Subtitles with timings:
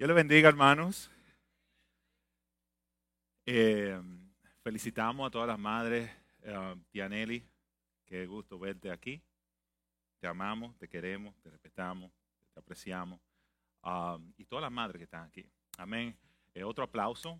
[0.00, 1.10] Dios le bendiga, hermanos.
[3.44, 4.00] Eh,
[4.62, 6.10] felicitamos a todas las madres.
[6.42, 7.46] Uh, Tianelli,
[8.06, 9.20] qué gusto verte aquí.
[10.18, 12.10] Te amamos, te queremos, te respetamos,
[12.54, 13.20] te apreciamos.
[13.82, 15.44] Um, y todas las madres que están aquí.
[15.76, 16.16] Amén.
[16.54, 17.38] Eh, otro aplauso.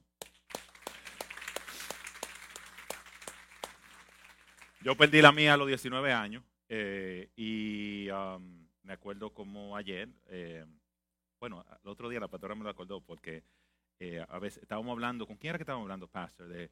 [4.82, 10.10] Yo perdí la mía a los 19 años eh, y um, me acuerdo como ayer.
[11.40, 13.42] Bueno, el otro día la pastora me lo acordó porque
[13.98, 16.46] eh, a veces estábamos hablando, ¿con quién era que estábamos hablando, Pastor?
[16.48, 16.70] De,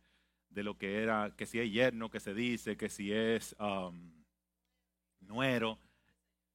[0.51, 4.13] de lo que era, que si es yerno, que se dice, que si es um,
[5.21, 5.79] nuero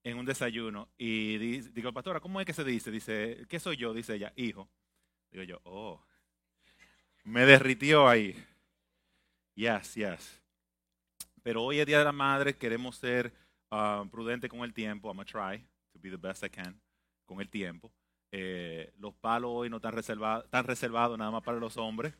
[0.04, 0.88] en un desayuno.
[0.96, 1.38] Y
[1.72, 2.92] digo, pastora, ¿cómo es que se dice?
[2.92, 3.92] Dice, ¿qué soy yo?
[3.92, 4.68] Dice ella, hijo.
[5.32, 6.00] Digo yo, oh,
[7.24, 8.36] me derritió ahí.
[9.56, 10.40] Yes, yes.
[11.42, 13.32] Pero hoy es Día de la Madre, queremos ser
[13.72, 15.08] uh, prudentes con el tiempo.
[15.08, 15.58] I'm going to try
[15.92, 16.80] to be the best I can
[17.26, 17.92] con el tiempo.
[18.36, 22.12] Eh, los palos hoy no están reservados, están reservados nada más para los hombres.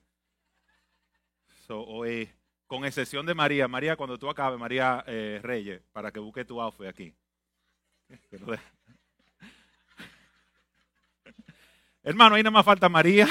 [1.69, 2.31] hoy,
[2.69, 6.61] con excepción de María, María, cuando tú acabes, María eh, Reyes, para que busque tu
[6.61, 7.12] outfit aquí.
[12.05, 13.27] Hermano, ahí nada más falta María.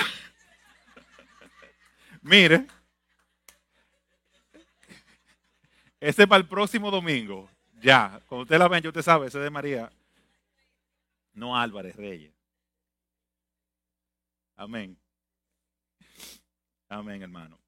[2.21, 2.67] Mire.
[6.01, 7.49] Ese para el próximo domingo.
[7.81, 9.89] Ya, cuando usted la ven, usted sabe, ese de María.
[11.33, 12.32] No Álvarez Reyes.
[14.63, 14.97] Amén.
[16.87, 17.59] Amén, hermano.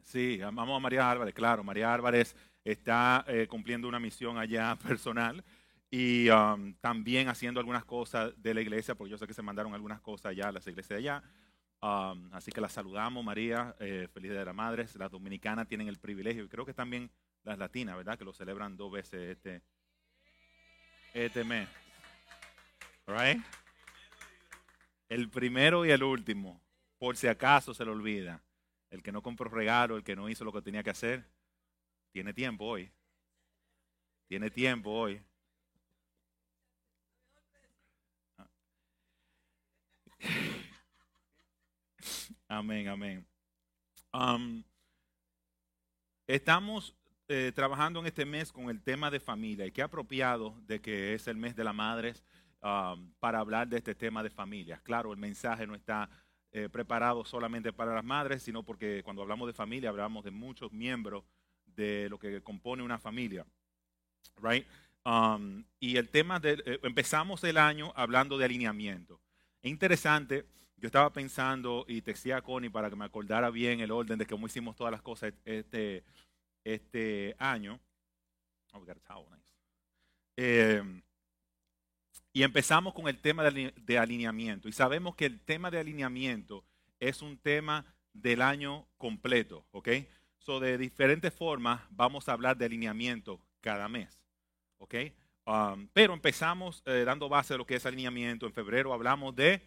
[0.00, 1.64] Sí, amamos a María Álvarez, claro.
[1.64, 5.42] María Álvarez está eh, cumpliendo una misión allá personal
[5.90, 9.74] y um, también haciendo algunas cosas de la iglesia, porque yo sé que se mandaron
[9.74, 11.22] algunas cosas allá a las iglesias de allá.
[11.80, 14.86] Um, así que las saludamos, María, eh, feliz de la madre.
[14.94, 17.10] Las dominicanas tienen el privilegio, y creo que también
[17.42, 18.16] las latinas, ¿verdad?
[18.16, 19.62] Que lo celebran dos veces este,
[21.12, 21.68] este mes.
[23.08, 23.42] Right?
[25.12, 26.58] El primero y el último,
[26.96, 28.42] por si acaso se le olvida.
[28.88, 31.28] El que no compró regalo, el que no hizo lo que tenía que hacer,
[32.12, 32.90] tiene tiempo hoy.
[34.26, 35.20] Tiene tiempo hoy.
[42.48, 43.26] Amén, amén.
[44.14, 44.64] Um,
[46.26, 46.96] estamos
[47.28, 51.12] eh, trabajando en este mes con el tema de familia y qué apropiado de que
[51.12, 52.24] es el mes de las madres
[52.64, 54.80] Um, para hablar de este tema de familias.
[54.82, 56.08] Claro, el mensaje no está
[56.52, 60.70] eh, preparado solamente para las madres, sino porque cuando hablamos de familia hablamos de muchos
[60.70, 61.24] miembros
[61.66, 63.44] de lo que compone una familia.
[64.40, 64.64] Right?
[65.04, 69.20] Um, y el tema de, eh, empezamos el año hablando de alineamiento.
[69.60, 70.46] Es interesante,
[70.76, 74.18] yo estaba pensando y te decía a Connie para que me acordara bien el orden
[74.18, 76.04] de cómo hicimos todas las cosas este,
[76.62, 77.80] este año.
[78.72, 79.52] Oh, we got a towel, nice.
[80.36, 81.02] Eh,
[82.32, 84.68] y empezamos con el tema de alineamiento.
[84.68, 86.64] Y sabemos que el tema de alineamiento
[86.98, 89.88] es un tema del año completo, ¿ok?
[90.38, 94.18] So, de diferentes formas vamos a hablar de alineamiento cada mes,
[94.78, 94.94] ¿ok?
[95.44, 98.46] Um, pero empezamos eh, dando base a lo que es alineamiento.
[98.46, 99.62] En febrero hablamos de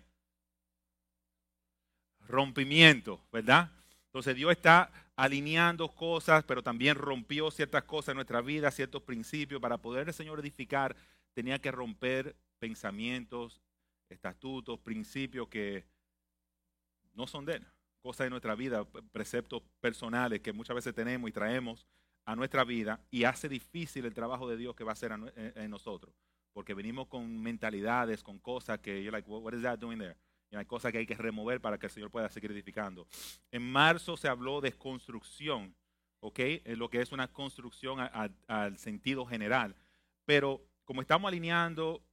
[2.28, 3.72] rompimiento, ¿verdad?
[4.08, 9.62] Entonces Dios está alineando cosas, pero también rompió ciertas cosas en nuestra vida, ciertos principios.
[9.62, 10.96] Para poder el Señor edificar,
[11.34, 13.62] tenía que romper pensamientos,
[14.10, 15.86] estatutos, principios que
[17.14, 17.68] no son de él,
[18.02, 21.86] cosas de nuestra vida, preceptos personales que muchas veces tenemos y traemos
[22.26, 25.72] a nuestra vida y hace difícil el trabajo de Dios que va a hacer en
[25.72, 26.16] nosotros,
[26.54, 30.18] porque venimos con mentalidades, con cosas que you're like, what is that doing there?
[30.52, 33.08] Y hay cosas que hay que remover para que el Señor pueda seguir edificando.
[33.52, 35.76] En marzo se habló de construcción,
[36.20, 36.40] ¿ok?
[36.66, 38.00] Lo que es una construcción
[38.48, 39.76] al sentido general.
[40.24, 42.04] Pero como estamos alineando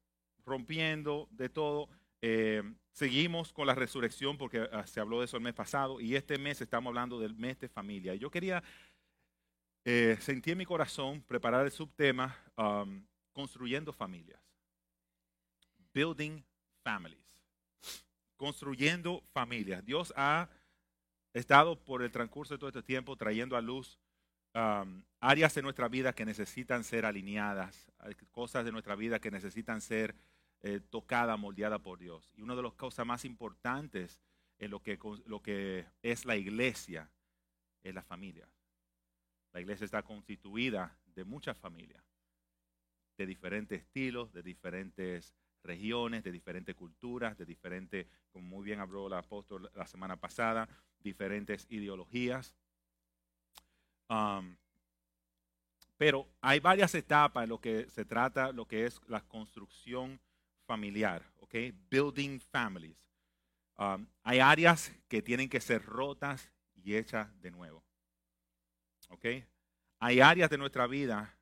[0.44, 1.88] rompiendo de todo.
[2.20, 6.14] Eh, seguimos con la resurrección porque ah, se habló de eso el mes pasado y
[6.14, 8.14] este mes estamos hablando del mes de familia.
[8.14, 8.62] Yo quería
[9.84, 14.40] eh, sentir en mi corazón preparar el subtema um, construyendo familias.
[15.92, 16.42] Building
[16.84, 17.44] families.
[18.36, 19.84] Construyendo familias.
[19.84, 20.48] Dios ha
[21.32, 23.98] estado por el transcurso de todo este tiempo trayendo a luz
[24.54, 27.90] um, áreas de nuestra vida que necesitan ser alineadas,
[28.30, 30.14] cosas de nuestra vida que necesitan ser
[30.62, 32.30] eh, tocada, moldeada por Dios.
[32.36, 34.20] Y una de las cosas más importantes
[34.58, 37.10] en lo que, lo que es la iglesia
[37.82, 38.48] es la familia.
[39.52, 42.04] La iglesia está constituida de muchas familias,
[43.18, 49.08] de diferentes estilos, de diferentes regiones, de diferentes culturas, de diferentes, como muy bien habló
[49.08, 50.68] el apóstol la semana pasada,
[51.00, 52.54] diferentes ideologías.
[54.08, 54.56] Um,
[55.96, 60.20] pero hay varias etapas en lo que se trata, lo que es la construcción
[60.66, 61.54] familiar, ¿ok?
[61.90, 62.96] Building families.
[63.78, 66.50] um, hay áreas que tienen que ser rotas
[66.84, 67.84] y hechas de nuevo.
[69.08, 69.26] ¿Ok?
[69.98, 71.36] Hay áreas de nuestra vida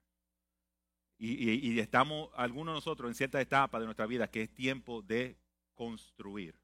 [1.23, 5.37] y, estamos, algunos de nosotros, en cierta etapa de nuestra vida que es tiempo de
[5.75, 6.59] construir.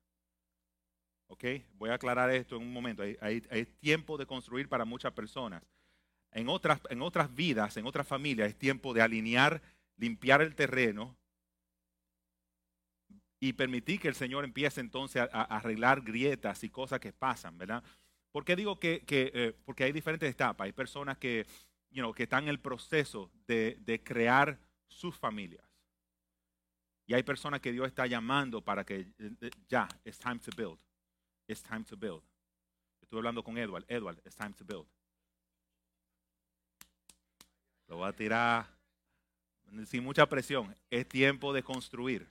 [1.26, 1.44] ¿Ok?
[1.75, 3.03] Voy a aclarar esto en un momento.
[3.03, 5.62] Hay, tiempo de construir para muchas personas.
[6.32, 9.61] En otras, en otras vidas, en otras familias, es tiempo de alinear,
[9.97, 11.17] limpiar el terreno
[13.40, 17.82] y permitir que el Señor empiece entonces a, arreglar grietas y cosas que pasan, ¿verdad?
[18.32, 20.66] ¿Por qué digo que, eh, porque hay diferentes etapas?
[20.66, 21.46] Hay personas que
[22.14, 25.64] que están en el proceso de, crear sus familias.
[27.06, 30.50] Y hay personas que Dios está llamando para que eh, eh, ya, it's time to
[30.56, 30.78] build.
[31.46, 32.22] It's time to build.
[33.00, 33.84] Estuve hablando con Edward.
[33.88, 34.86] Edward, it's time to build.
[37.86, 38.66] Lo voy a tirar
[39.86, 40.74] sin mucha presión.
[40.90, 42.28] Es tiempo de construir.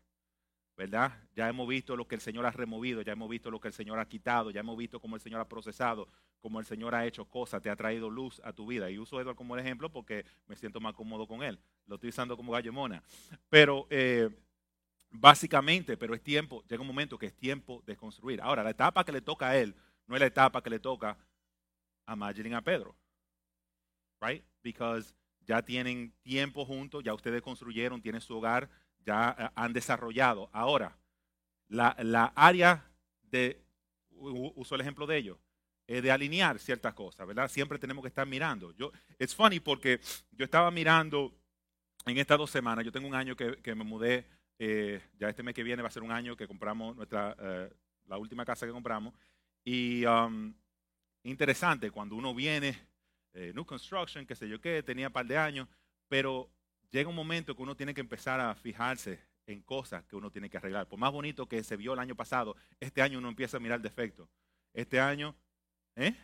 [0.78, 1.14] ¿Verdad?
[1.34, 3.74] Ya hemos visto lo que el Señor ha removido, ya hemos visto lo que el
[3.74, 7.06] Señor ha quitado, ya hemos visto cómo el Señor ha procesado, cómo el Señor ha
[7.06, 8.90] hecho cosas, te ha traído luz a tu vida.
[8.92, 11.58] Y uso Edward como ejemplo porque me siento más cómodo con él.
[11.86, 13.02] Lo estoy usando como gallo mona.
[13.50, 14.30] Pero eh,
[15.10, 18.42] básicamente, pero es tiempo, llega un momento que es tiempo de construir.
[18.42, 19.76] Ahora, la etapa que le toca a él
[20.08, 21.18] no es la etapa que le toca
[22.06, 22.96] a Magdalene y a Pedro.
[24.22, 24.44] Right?
[24.62, 25.14] Because
[25.46, 28.70] ya tienen tiempo juntos, ya ustedes construyeron, tienen su hogar,
[29.06, 30.50] ya eh, han desarrollado.
[30.52, 30.98] Ahora,
[31.68, 32.90] la, área
[33.22, 33.64] de,
[34.10, 35.38] uso el ejemplo de ellos,
[35.88, 37.48] es de alinear ciertas cosas, ¿verdad?
[37.48, 38.72] Siempre tenemos que estar mirando.
[38.72, 40.00] Yo, es funny porque
[40.32, 41.38] yo estaba mirando
[42.08, 45.54] en estas dos semanas, yo tengo un año que, me mudé, eh, ya este mes
[45.54, 47.70] que viene va a ser un año que compramos nuestra, eh,
[48.08, 49.14] la última casa que compramos.
[49.64, 50.54] Y um,
[51.24, 52.76] interesante, cuando uno viene,
[53.34, 55.68] New Construction, qué sé yo qué, tenía un par de años,
[56.08, 56.55] pero
[56.96, 60.50] llega un momento que uno tiene que empezar a fijarse en cosas que uno tiene
[60.50, 60.88] que arreglar.
[60.88, 63.82] Por más bonito que se vio el año pasado, este año uno empieza a mirar
[63.82, 64.30] defectos.
[64.74, 65.36] Este año,
[65.98, 66.16] ¿eh?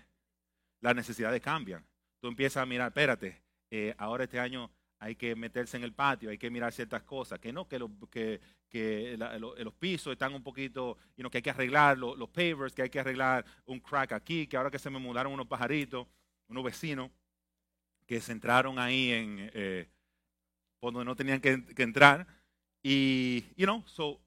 [0.79, 1.85] las necesidades cambian.
[2.21, 6.29] Tú empiezas a mirar, espérate, eh, ahora este año hay que meterse en el patio,
[6.29, 8.39] hay que mirar ciertas cosas, que no, que,
[8.69, 12.89] que, los pisos están un poquito, y que hay que arreglar los, pavers, que hay
[12.89, 16.07] que arreglar un crack aquí, que ahora que se me mudaron unos pajaritos,
[16.47, 17.11] unos vecinos,
[18.05, 19.51] que se entraron ahí en...
[19.53, 19.89] Eh,
[20.81, 22.27] por donde no tenían que, entrar.
[22.83, 24.19] Y, you know, so,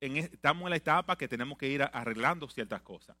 [0.00, 3.16] en, estamos en la etapa que tenemos que ir arreglando ciertas cosas.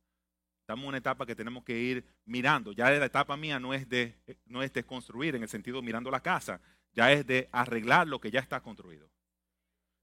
[0.60, 2.72] Estamos en una etapa que tenemos que ir mirando.
[2.72, 6.10] Ya la etapa mía no es de, no es de construir en el sentido mirando
[6.10, 6.60] la casa,
[6.92, 9.08] ya es de arreglar lo que ya está construido.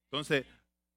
[0.05, 0.45] Entonces,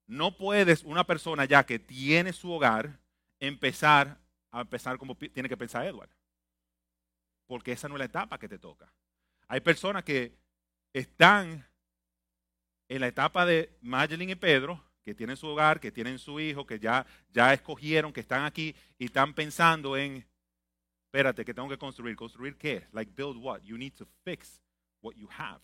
[0.06, 3.00] no puedes una persona ya que tiene su hogar
[3.40, 4.20] empezar
[4.52, 6.10] a empezar como tiene que pensar Edward.
[7.46, 8.92] Porque esa no es la etapa que te toca.
[9.48, 10.38] Hay personas que
[10.92, 11.66] están
[12.94, 16.66] en la etapa de Magdalene y Pedro, que tienen su hogar, que tienen su hijo,
[16.66, 20.26] que ya, ya escogieron, que están aquí y están pensando en,
[21.06, 22.14] espérate, que tengo que construir.
[22.16, 22.86] ¿Construir qué?
[22.92, 23.62] Like build what?
[23.62, 24.60] You need to fix
[25.00, 25.62] what you have.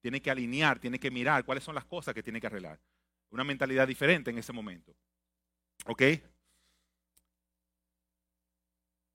[0.00, 2.80] Tiene que alinear, tiene que mirar cuáles son las cosas que tiene que arreglar.
[3.30, 4.96] Una mentalidad diferente en ese momento.
[5.86, 6.02] ¿Ok?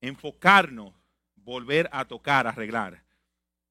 [0.00, 0.94] Enfocarnos,
[1.34, 3.04] volver a tocar, arreglar.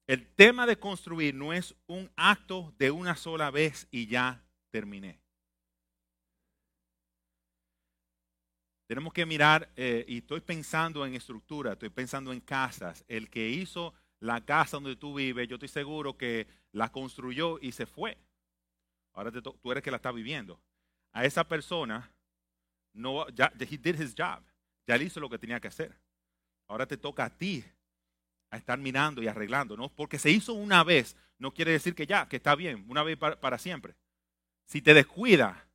[0.10, 5.22] El tema de construir no es un acto de una sola vez y ya terminé.
[8.88, 13.06] Tenemos que mirar, eh, y estoy pensando en estructura, estoy pensando en casas.
[13.08, 17.72] El que hizo la casa donde tú vives, yo estoy seguro que la construyó y
[17.72, 18.18] se fue.
[19.14, 20.60] Ahora tú eres que la está viviendo.
[21.12, 22.12] A esa persona,
[22.94, 24.44] no, ya, did his job.
[24.88, 25.96] Ya él hizo lo que tenía que hacer.
[26.68, 27.64] Ahora te toca a ti
[28.52, 29.90] a estar mirando y arreglando, ¿no?
[29.90, 33.18] Porque se hizo una vez, no quiere decir que ya, que está bien, una vez
[33.18, 33.96] para, siempre.
[34.66, 35.68] Si te descuida,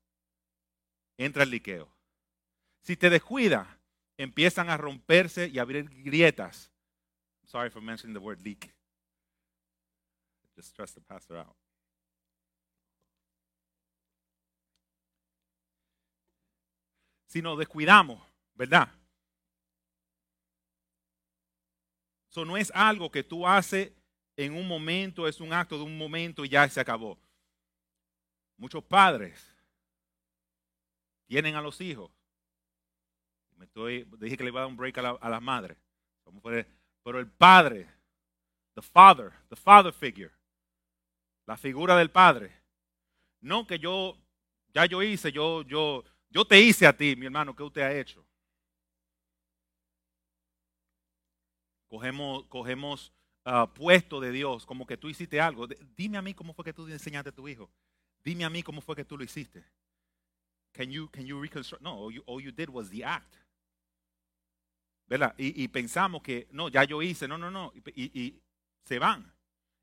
[1.16, 1.94] entra el liqueo.
[2.82, 3.78] Si te descuida,
[4.16, 6.70] empiezan a romperse y abrir grietas.
[7.44, 8.74] Sorry for mentioning the word leak.
[10.56, 11.56] Just stress the pastor out.
[17.26, 18.22] Si nos descuidamos,
[18.54, 18.88] ¿verdad?
[22.34, 23.92] Eso no es algo que tú haces
[24.36, 27.16] en un momento, es un acto de un momento y ya se acabó.
[28.56, 29.54] Muchos padres
[31.26, 32.10] tienen a los hijos.
[33.56, 35.78] Me estoy, dije que le iba a dar un break a, la, las madres.
[37.04, 37.88] Pero el padre,
[38.74, 40.32] the father, the father figure,
[41.46, 42.50] la figura del padre.
[43.42, 44.18] No que yo,
[44.74, 47.94] ya yo hice, yo, yo, yo te hice a ti, mi hermano, ¿qué usted ha
[47.94, 48.23] hecho?
[51.94, 53.12] Cogemos, cogemos
[53.44, 55.68] ah, puesto de Dios, como que tú hiciste algo.
[55.96, 57.70] Dime a mí cómo fue que tú enseñaste a tu hijo.
[58.24, 59.64] Dime a mí cómo fue que tú lo hiciste.
[60.72, 61.82] can you, can you reconstruct?
[61.82, 63.36] No, all you, all you did was the act.
[65.06, 65.34] ¿Verdad?
[65.38, 67.72] Y, pensamos que, no, ya yo hice, no, no, no.
[67.94, 68.34] Y
[68.84, 69.32] se van.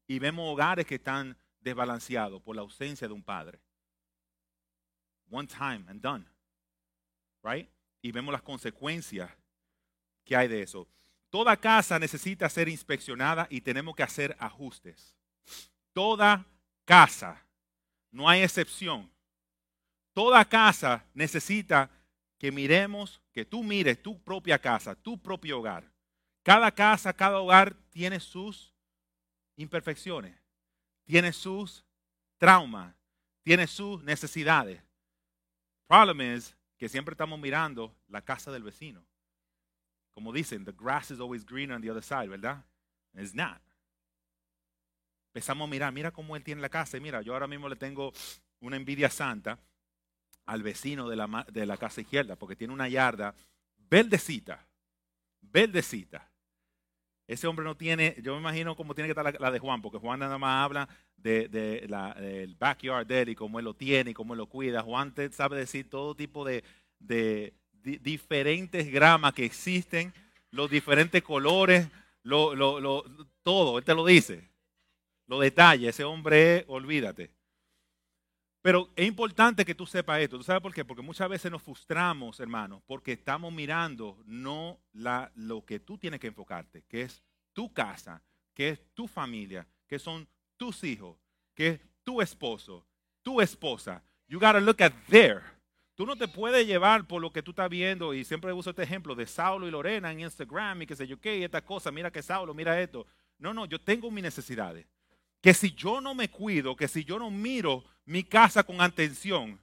[0.07, 3.61] Y vemos hogares que están desbalanceados por la ausencia de un padre.
[5.29, 6.25] One time and done.
[7.43, 7.69] Right?
[8.01, 9.31] Y vemos las consecuencias
[10.25, 10.87] que hay de eso.
[11.31, 15.15] Toda casa necesita ser inspeccionada y tenemos que hacer ajustes.
[15.93, 16.45] Toda
[16.83, 17.41] casa,
[18.11, 19.09] no hay excepción.
[20.13, 21.89] Toda casa necesita
[22.37, 25.89] que miremos, que tú mires tu propia casa, tu propio hogar.
[26.43, 28.73] Cada casa, cada hogar tiene sus
[29.55, 30.37] imperfecciones,
[31.05, 31.85] tiene sus
[32.37, 32.93] traumas,
[33.41, 34.79] tiene sus necesidades.
[34.79, 39.05] El problema es que siempre estamos mirando la casa del vecino.
[40.13, 42.63] Como dicen, the grass is always greener on the other side, ¿verdad?
[43.13, 43.61] It's not.
[45.33, 46.97] Empezamos a mirar, mira cómo él tiene la casa.
[46.97, 48.11] Y mira, yo ahora mismo le tengo
[48.59, 49.59] una envidia santa
[50.45, 53.33] al vecino de la, de la casa izquierda, porque tiene una yarda
[53.77, 54.67] verdecita,
[55.39, 56.29] verdecita.
[57.27, 59.99] Ese hombre no tiene, yo me imagino cómo tiene que estar la, de Juan, porque
[59.99, 61.87] Juan nada más habla de, de
[62.19, 64.81] del backyard de él y cómo él lo tiene y cómo él lo cuida.
[64.81, 66.63] Juan te sabe decir todo tipo de,
[66.99, 67.53] de,
[67.83, 70.13] diferentes gramas que existen,
[70.51, 71.87] los diferentes colores,
[72.23, 73.03] lo, lo,
[73.43, 74.49] todo, él te lo dice.
[75.27, 77.31] Lo detalle, ese hombre, olvídate.
[78.61, 80.37] Pero es importante que tú sepas esto.
[80.37, 80.85] ¿Tú sabes por qué?
[80.85, 86.19] Porque muchas veces nos frustramos, hermanos, porque estamos mirando no la, lo que tú tienes
[86.19, 87.23] que enfocarte, que es
[87.53, 88.21] tu casa,
[88.53, 91.17] que es tu familia, que son tus hijos,
[91.55, 92.85] que es tu esposo,
[93.23, 94.03] tu esposa.
[94.27, 95.41] You gotta look at there.
[95.95, 98.83] Tú no te puedes llevar por lo que tú estás viendo, y siempre uso este
[98.83, 101.91] ejemplo de Saulo y Lorena en Instagram y que sé yo qué, y esta cosa,
[101.91, 103.05] mira que Saulo, mira esto.
[103.37, 104.85] No, no, yo tengo mis necesidades
[105.41, 109.59] que si yo no me cuido, que si yo no miro mi casa con atención,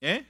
[0.00, 0.26] ¿eh?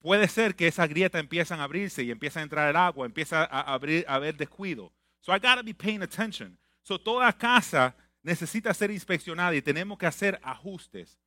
[0.00, 3.44] puede ser que esa grieta empiece a abrirse y empieza a entrar el agua, empieza
[3.44, 4.92] a, abrir, a haber descuido.
[5.20, 6.56] So I gotta be paying attention.
[6.82, 11.18] So toda casa necesita ser inspeccionada y tenemos que hacer ajustes.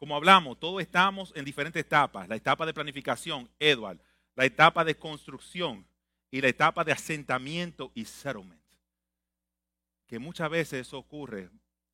[0.00, 2.28] Como hablamos, todos estamos en diferentes etapas.
[2.28, 4.00] La etapa de planificación, Edward.
[4.34, 5.86] La etapa de construcción
[6.32, 8.60] y la etapa de asentamiento y settlement
[10.10, 11.50] que muchas veces eso ocurre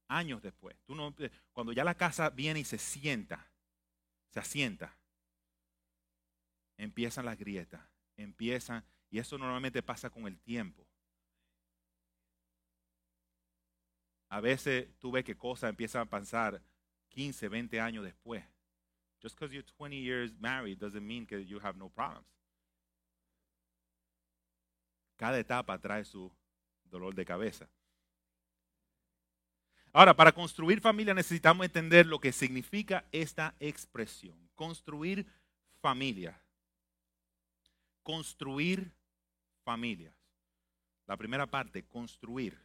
[0.08, 0.75] años después.
[0.86, 1.14] Tú no,
[1.52, 3.46] cuando ya la casa viene y se sienta,
[4.30, 4.96] se asienta,
[6.78, 7.82] empiezan las grietas,
[8.16, 10.88] empiezan, y eso normalmente pasa con el tiempo.
[14.30, 16.62] A veces tú ves que cosas empiezan a pasar
[17.16, 18.44] 15, 20 años después.
[19.23, 22.26] Just because you're 20 years married doesn't mean that you have no problems.
[25.16, 26.30] Cada etapa trae su
[26.85, 27.66] dolor de cabeza.
[29.94, 34.38] Ahora, para construir familia necesitamos entender lo que significa esta expresión.
[34.54, 35.26] Construir
[35.80, 36.38] familia.
[38.02, 38.92] Construir
[39.64, 40.14] familias.
[41.06, 42.61] La primera parte, construir.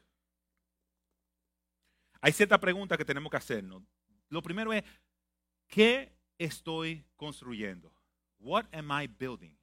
[2.19, 3.81] Hay cierta pregunta que tenemos que hacernos.
[4.31, 4.83] Lo primero es,
[5.67, 7.93] ¿qué estoy construyendo?
[8.39, 9.53] What am I building?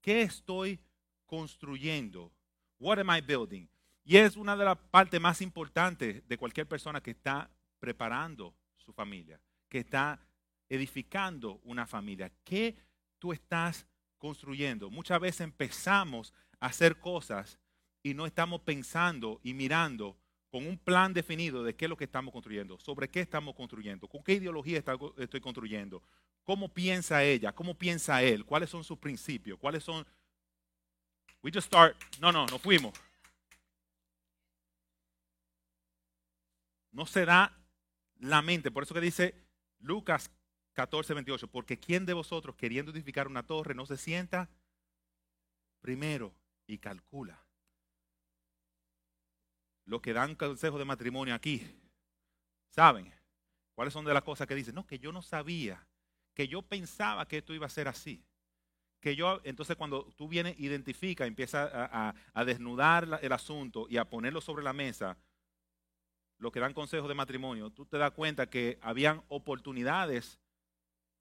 [0.00, 0.80] ¿Qué estoy
[1.24, 2.32] construyendo?
[2.80, 3.68] What am I building?
[4.04, 8.92] Y es una de las partes más importantes de cualquier persona que está preparando su
[8.92, 10.18] familia, que está
[10.68, 12.32] edificando una familia.
[12.42, 12.76] ¿Qué
[13.20, 13.86] tú estás
[14.18, 14.90] construyendo?
[14.90, 17.60] Muchas veces empezamos a hacer cosas
[18.02, 20.18] y no estamos pensando y mirando
[20.52, 24.06] con un plan definido de qué es lo que estamos construyendo, sobre qué estamos construyendo,
[24.06, 24.84] con qué ideología
[25.16, 26.00] estoy construyendo,
[26.44, 30.06] cómo piensa ella, cómo piensa él, cuáles son sus principios, cuáles son...
[31.42, 32.92] We just start, no, no, no fuimos.
[36.92, 37.58] no se da
[38.20, 38.70] la mente.
[38.70, 39.34] Por eso que dice
[39.80, 40.30] Lucas
[40.74, 44.48] 14, 28, porque ¿quién de vosotros queriendo edificar una torre no se sienta
[45.80, 46.34] primero
[46.66, 47.42] y calcula?
[49.92, 51.62] Los que dan consejo de matrimonio aquí,
[52.70, 53.12] ¿saben?
[53.74, 54.74] ¿Cuáles son de las cosas que dicen?
[54.74, 55.86] No, que yo no sabía,
[56.32, 58.24] que yo pensaba que esto iba a ser así.
[59.00, 64.08] Que yo, entonces cuando tú vienes, identifica, empieza a, a desnudar el asunto y a
[64.08, 65.18] ponerlo sobre la mesa,
[66.38, 70.40] los que dan consejos de matrimonio, tú te das cuenta que habían oportunidades,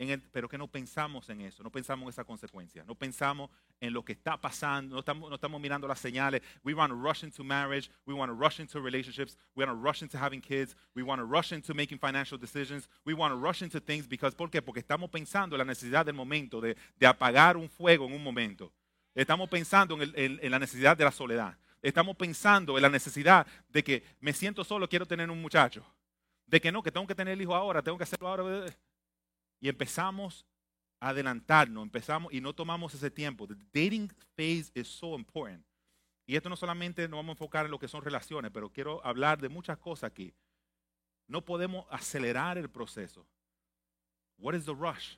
[0.01, 3.51] en el, pero que no pensamos en eso, no pensamos en esa consecuencia, no pensamos
[3.79, 6.41] en lo que está pasando, no estamos, no estamos mirando las señales.
[6.63, 9.87] We want to rush into marriage, we want to rush into relationships, we want to
[9.87, 13.39] rush into having kids, we want to rush into making financial decisions, we want to
[13.39, 14.63] rush into things because, ¿por qué?
[14.63, 18.23] Porque estamos pensando en la necesidad del momento, de, de apagar un fuego en un
[18.23, 18.73] momento.
[19.13, 23.47] Estamos pensando en, el, en la necesidad de la soledad estamos pensando en la necesidad
[23.69, 25.83] de que me siento solo, quiero tener un muchacho.
[26.45, 28.65] De que no, que tengo que tener el hijo ahora, tengo que hacerlo ahora.
[29.61, 30.45] Y empezamos
[30.99, 33.47] a adelantarnos, empezamos y no tomamos ese tiempo.
[33.47, 35.63] The dating phase is so important.
[36.25, 39.05] Y esto no solamente nos vamos a enfocar en lo que son relaciones, pero quiero
[39.05, 40.33] hablar de muchas cosas aquí.
[41.27, 43.25] No podemos acelerar el proceso.
[44.37, 45.17] What is the rush?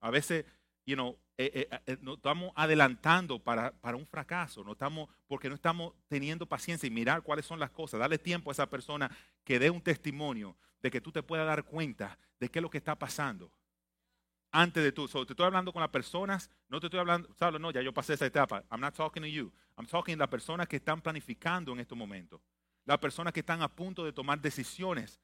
[0.00, 0.44] A veces,
[0.86, 5.48] you know, eh, eh, eh, nos estamos adelantando para, para, un fracaso, no estamos, porque
[5.48, 9.10] no estamos teniendo paciencia y mirar cuáles son las cosas, darle tiempo a esa persona
[9.42, 12.70] que dé un testimonio de que tú te puedas dar cuenta de qué es lo
[12.70, 13.50] que está pasando
[14.54, 15.08] antes de tú.
[15.08, 17.60] te estoy hablando con las personas, no te estoy hablando, ¿sabes?
[17.60, 18.62] No, ya yo pasé esa etapa.
[18.70, 19.52] I'm not talking to you.
[19.76, 22.40] I'm talking las personas que están planificando en estos momentos.
[22.84, 25.20] Las personas que están a punto de tomar decisiones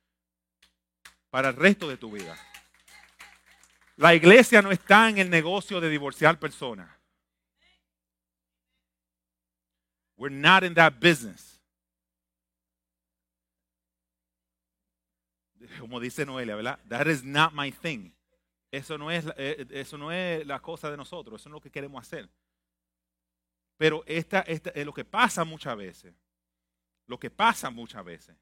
[1.31, 2.37] para el resto de tu vida.
[3.97, 6.91] La iglesia no está en el negocio de divorciar personas.
[10.17, 11.61] We're not in that business.
[15.79, 16.81] Como dice Noelia, ¿verdad?
[16.89, 18.13] That is not my thing.
[18.71, 21.71] Eso no, es, eh, eso no es la cosa de nosotros, eso es lo que
[21.71, 22.29] queremos hacer.
[23.77, 26.15] Pero esta, esta, lo que pasa muchas veces,
[27.07, 28.37] lo que pasa muchas veces,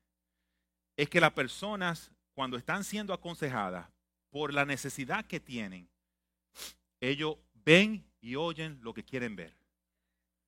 [0.97, 3.89] es que las personas cuando están siendo aconsejadas
[4.31, 5.89] por la necesidad que tienen,
[7.01, 9.57] ellos ven y oyen lo que quieren ver.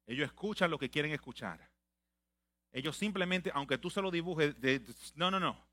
[0.06, 1.70] Ellos escuchan lo que quieren escuchar.
[2.72, 4.82] Ellos simplemente, aunque tú se lo dibujes, de,
[5.14, 5.69] no, no, no.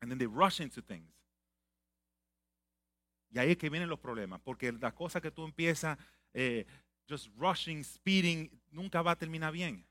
[0.00, 1.12] And then they rush into things.
[3.30, 5.98] Y ahí es que vienen los problemas, porque la cosa que tú empiezas
[6.32, 6.66] eh,
[7.08, 9.84] just rushing, speeding, nunca va a terminar bien.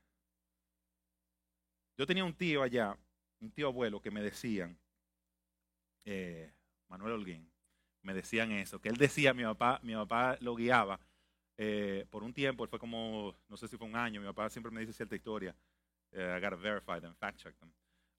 [1.96, 2.96] Yo tenía un tío allá,
[3.40, 4.76] un tío abuelo, que me decían,
[6.04, 6.52] eh,
[6.88, 7.50] Manuel Holguín,
[8.02, 10.98] me decían eso, que él decía, mi papá, mi papá lo guiaba
[11.56, 14.70] eh, por un tiempo, fue como, no sé si fue un año, mi papá siempre
[14.70, 15.54] me dice cierta historia,
[16.12, 17.70] I gotta verify them, fact check them.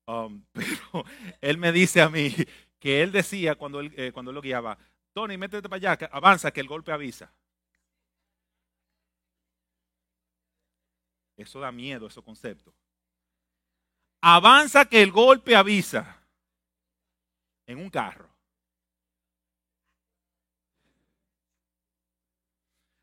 [0.10, 1.06] Um, pero
[1.40, 2.34] él me dice a mí
[2.80, 4.76] que él decía cuando él, eh, cuando lo guiaba,
[5.14, 7.32] Tony, métete para allá, avanza, que el golpe avisa.
[11.38, 12.74] Eso da miedo, ese concepto.
[14.22, 16.20] Avanza que el golpe avisa
[17.68, 18.30] en un carro.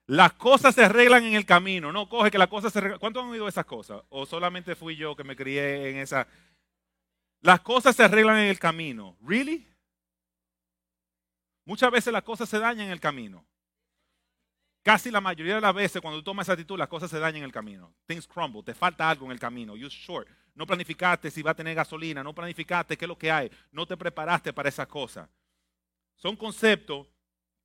[0.08, 2.98] Las cosas se arreglan en el camino, no coge que las cosas se arreglan.
[2.98, 4.02] ¿Cuántos han oído esas cosas?
[4.08, 6.28] ¿O solamente fui yo que me crié en esa,
[7.40, 9.16] las cosas se arreglan en el camino.
[9.20, 9.66] ¿Really?
[11.64, 13.44] Muchas veces las cosas se dañan en el camino.
[14.82, 17.38] Casi la mayoría de las veces cuando tú tomas esa actitud, las cosas se dañan
[17.38, 17.92] en el camino.
[18.06, 19.76] Things crumble, te falta algo en el camino.
[19.76, 20.28] You're short.
[20.54, 23.84] No planificaste si va a tener gasolina, no planificaste qué es lo que hay, no
[23.84, 25.28] te preparaste para esa cosa.
[26.14, 27.08] Son conceptos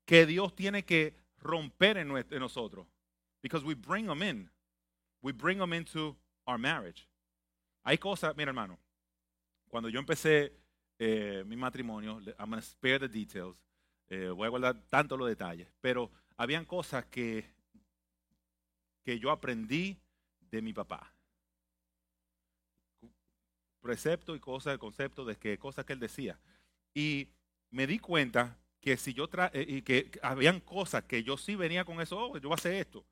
[0.03, 2.87] que Dios tiene que romper en, nosotros.
[3.41, 4.49] Because we bring them in.
[5.21, 7.07] We bring them into our marriage.
[7.83, 8.77] Hay cosas, mira hermano,
[9.71, 10.51] cuando yo empecé
[10.99, 13.55] eh, mi matrimonio, I'm going to spare the details,
[14.09, 17.45] eh, voy a guardar tanto los detalles, pero habían cosas que,
[19.01, 19.97] que yo aprendí
[20.41, 21.13] de mi papá.
[23.79, 26.37] Precepto y cosas, el concepto de que cosas que él decía.
[26.93, 27.29] Y
[27.69, 31.55] me di cuenta que si yo tra eh, y que habían cosas que yo sí
[31.55, 33.05] venía con eso, oh, yo voy a hacer esto.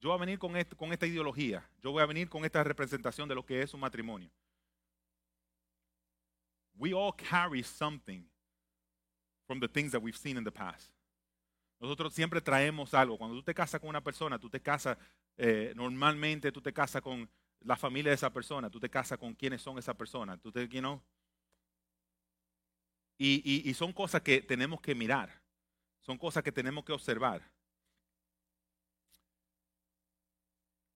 [0.00, 1.70] Yo voy a venir con, esto, con esta ideología.
[1.80, 4.28] Yo voy a venir con esta representación de lo que es un matrimonio.
[6.80, 8.24] We all carry something
[9.46, 10.90] from the things that we've seen in the past.
[11.78, 13.18] Nosotros siempre traemos algo.
[13.18, 14.96] Cuando tú te casas con una persona, tú te casas,
[15.36, 17.28] eh, normalmente tú te casas con
[17.60, 20.38] la familia de esa persona, tú te casas con quiénes son esa persona.
[20.38, 21.02] Tú te, you know?
[23.18, 25.42] y, y son cosas que tenemos que mirar,
[26.00, 27.42] son cosas que tenemos que observar.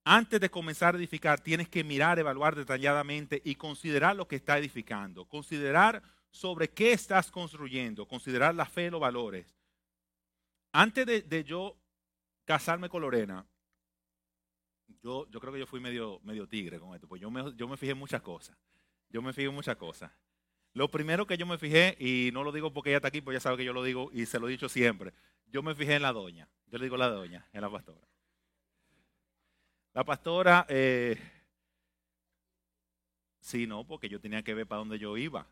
[0.04, 4.58] Antes de comenzar a edificar, tienes que mirar, evaluar detalladamente y considerar lo que está
[4.58, 5.24] edificando.
[5.24, 8.06] Considerar sobre qué estás construyendo.
[8.06, 9.56] Considerar la fe y los valores.
[10.72, 11.76] Antes de, yo
[12.44, 13.46] casarme con Lorena,
[15.02, 17.76] yo, creo que yo fui medio, medio tigre con esto, pues yo me, yo me
[17.76, 18.56] fijé en muchas cosas.
[19.08, 20.10] Yo me fijé en muchas cosas.
[20.74, 23.36] Lo primero que yo me fijé, y no lo digo porque ella está aquí, pues
[23.36, 25.14] ya sabe que yo lo digo y se lo he dicho siempre,
[25.46, 26.48] yo me fijé en la doña.
[26.66, 28.06] Yo le digo la doña, en la pastora.
[29.94, 31.16] La pastora, eh,
[33.40, 35.46] sí, no, porque yo tenía que ver para dónde yo iba.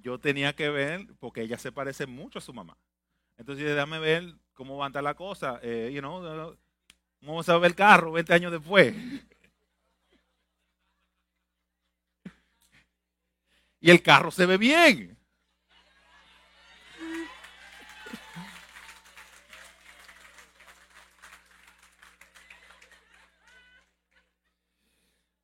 [0.00, 2.76] Yo tenía que ver, porque ella se parece mucho a su mamá.
[3.38, 5.60] Entonces, déjame ver cómo va a andar la cosa.
[5.62, 6.56] Eh, you know,
[7.24, 8.94] ¿Cómo se va a ver el carro 20 años después?
[13.80, 15.18] Y el carro se ve bien.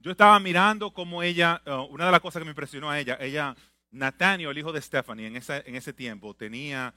[0.09, 3.18] Yo estaba mirando como ella, uh, una de las cosas que me impresionó a ella,
[3.21, 3.55] ella,
[3.90, 6.94] Nathaniel, el hijo de Stephanie, en, esa, en ese tiempo tenía,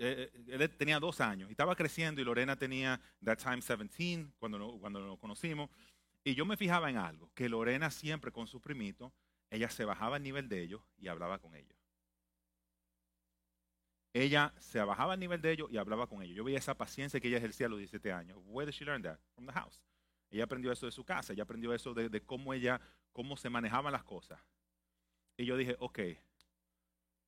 [0.00, 4.76] eh, eh, tenía dos años y estaba creciendo y Lorena tenía, that time 17, cuando,
[4.80, 5.70] cuando nos conocimos.
[6.24, 9.12] Y yo me fijaba en algo, que Lorena siempre con su primito,
[9.48, 11.78] ella se bajaba al nivel de ellos y hablaba con ellos.
[14.12, 16.36] Ella se bajaba al nivel de ellos y hablaba con ellos.
[16.36, 18.36] Yo veía esa paciencia que ella ejercía a los 17 años.
[18.46, 19.20] Where did she learn that?
[19.36, 19.80] From the house.
[20.30, 22.80] Ella aprendió eso de su casa, ella aprendió eso de, cómo ella,
[23.12, 24.40] cómo se manejaban las cosas.
[25.36, 26.00] Y yo dije, ok,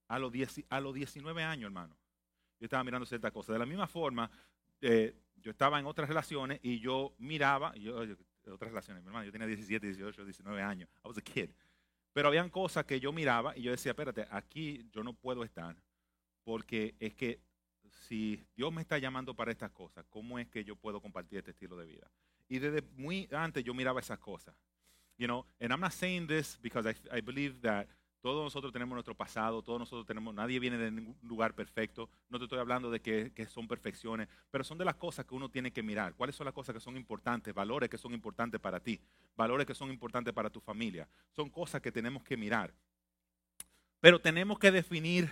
[0.08, 0.32] a los,
[0.68, 1.96] a los 19 años, hermano,
[2.58, 3.54] yo estaba mirando ciertas cosas.
[3.54, 4.30] De la misma forma,
[4.80, 8.00] eh, yo estaba en otras relaciones y yo miraba, yo,
[8.46, 11.50] otras relaciones, mi hermano, yo tenía 17, 18, 19 años, I was a kid.
[12.12, 15.76] Pero habían cosas que yo miraba y yo decía, espérate, aquí yo no puedo estar
[16.42, 17.40] porque es que
[17.90, 21.50] si Dios me está llamando para estas cosas, ¿cómo es que yo puedo compartir este
[21.50, 22.10] estilo de vida?
[22.48, 24.54] Y desde muy antes yo miraba esas cosas.
[25.16, 27.88] You know, and I'm not saying this because I, I believe that
[28.20, 32.10] todos nosotros tenemos nuestro pasado, todos nosotros tenemos, nadie viene de ningún lugar perfecto.
[32.28, 35.34] No te estoy hablando de que, que, son perfecciones, pero son de las cosas que
[35.34, 36.14] uno tiene que mirar.
[36.14, 37.54] ¿Cuáles son las cosas que son importantes?
[37.54, 39.00] Valores que son importantes para ti,
[39.36, 41.08] valores que son importantes para tu familia.
[41.34, 42.74] Son cosas que tenemos que mirar.
[44.00, 45.30] Pero tenemos que definir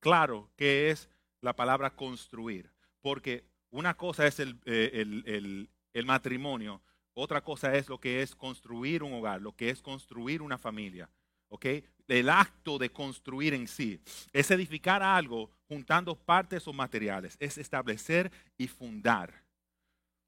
[0.00, 1.08] claro qué es
[1.40, 2.70] la palabra construir,
[3.00, 6.80] porque una cosa es el, eh, el, el, el matrimonio,
[7.14, 11.10] otra cosa es lo que es construir un hogar, lo que es construir una familia.
[11.52, 11.66] ¿ok?
[12.08, 14.00] El acto de construir en sí
[14.32, 19.44] es edificar algo juntando partes o materiales, es establecer y fundar.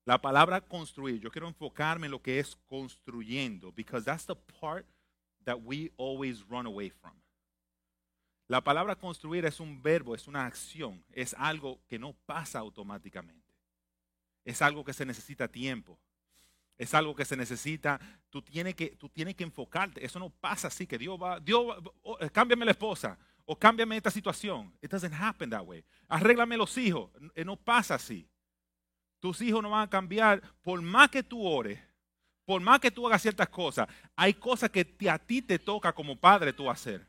[0.07, 4.87] La palabra construir, yo quiero enfocarme en lo que es construyendo, because that's the part
[5.45, 7.15] that we always run away from.
[8.47, 13.44] La palabra construir es un verbo, es una acción, es algo que no pasa automáticamente.
[14.45, 15.99] Es algo que se necesita tiempo.
[16.77, 20.05] Es algo que se necesita, tú tienes que, tú tienes que enfocarte.
[20.05, 21.65] Eso no pasa así, que Dios va, Dios,
[22.03, 24.77] oh, cámbiame la esposa o cámbiame esta situación.
[24.83, 25.85] It doesn't happen that way.
[26.09, 27.11] Arréglame los hijos.
[27.35, 28.29] Eh, no pasa así.
[29.21, 31.81] Tus hijos no van a cambiar por más que tú ores,
[32.45, 33.89] por más que tú hagas ciertas cosas.
[34.17, 37.07] Hay cosas que a ti te toca como padre tú hacer.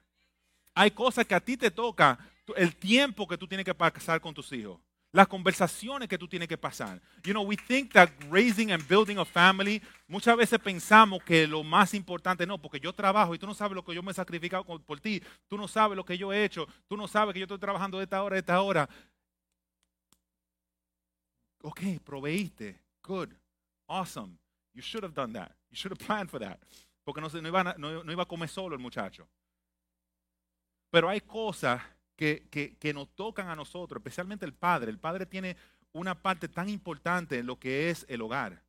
[0.75, 2.19] Hay cosas que a ti te toca
[2.55, 4.79] el tiempo que tú tienes que pasar con tus hijos
[5.15, 7.01] las conversaciones que tú tienes que pasar.
[7.23, 11.63] You know, we think that raising and building a family, muchas veces pensamos que lo
[11.63, 14.13] más importante, no, porque yo trabajo y tú no sabes lo que yo me he
[14.13, 17.39] sacrificado por ti, tú no sabes lo que yo he hecho, tú no sabes que
[17.39, 18.89] yo estoy trabajando de esta hora a esta hora.
[21.61, 23.29] Ok, proveíste, good,
[23.87, 24.37] awesome.
[24.73, 25.53] You should have done that.
[25.71, 26.59] You should have planned for that.
[27.05, 29.25] Porque no, no, no, no iba a comer solo el muchacho.
[30.91, 31.81] Pero hay cosas
[32.15, 34.89] que, nos tocan a nosotros, especialmente el padre.
[34.89, 35.57] El padre tiene
[35.91, 38.61] una parte tan importante en lo que es el hogar.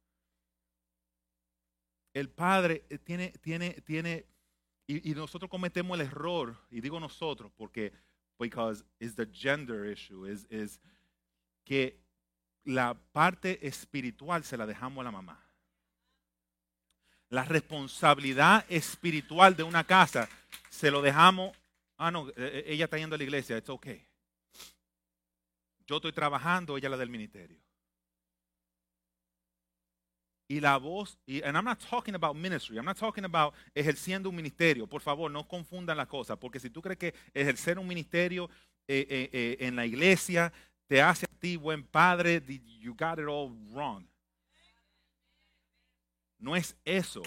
[2.12, 4.26] El padre eh, tiene, tiene, tiene,
[4.86, 7.92] y, nosotros cometemos el error, y digo nosotros porque,
[8.38, 10.80] because it's the gender issue, es, es
[11.64, 12.00] que
[12.64, 15.40] la parte espiritual se la dejamos a la mamá.
[17.28, 20.28] La responsabilidad espiritual de una casa
[20.70, 21.56] se lo dejamos
[21.98, 24.06] Ah, no, eh, eh, ella está yendo a la iglesia, it's okay.
[25.86, 27.58] Yo estoy trabajando, ella la del ministerio.
[30.48, 34.28] Y la voz, y and I'm not talking about ministry, I'm not talking about ejerciendo
[34.28, 34.86] un ministerio.
[34.86, 38.48] Por favor, no confundan las cosas, porque si tú crees que ejercer un ministerio
[38.86, 40.52] eh, en la iglesia
[40.86, 42.40] te hace a ti buen padre,
[42.78, 44.06] you got it all wrong.
[46.38, 47.22] No es eso.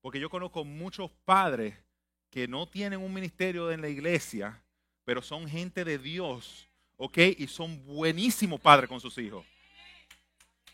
[0.00, 1.74] Porque yo conozco muchos padres
[2.32, 4.58] que no tienen un ministerio en la iglesia,
[5.04, 6.66] pero son gente de Dios,
[6.96, 7.18] ¿ok?
[7.36, 9.44] Y son buenísimos padres con sus hijos.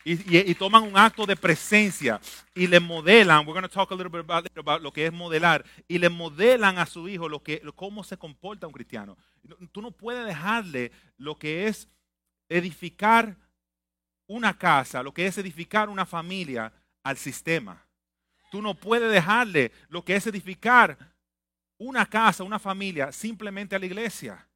[0.05, 2.21] Y, toman un acto de presencia
[2.55, 4.25] y le modelan, we're going to talk a little bit
[4.57, 8.17] about, lo que es modelar, y le modelan a su hijo lo que, cómo se
[8.17, 9.19] comporta un cristiano.
[9.73, 11.89] Tú no puedes dejarle lo que es
[12.49, 13.37] edificar
[14.29, 17.85] una casa, lo que es edificar una familia al sistema.
[18.51, 20.97] Tú no puedes dejarle lo que es edificar
[21.79, 24.47] una casa, una familia, simplemente a la iglesia.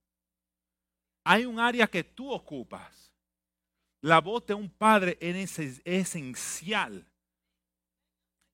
[1.25, 3.13] Hay un área que tú ocupas.
[4.01, 7.07] La voz de un padre es esencial.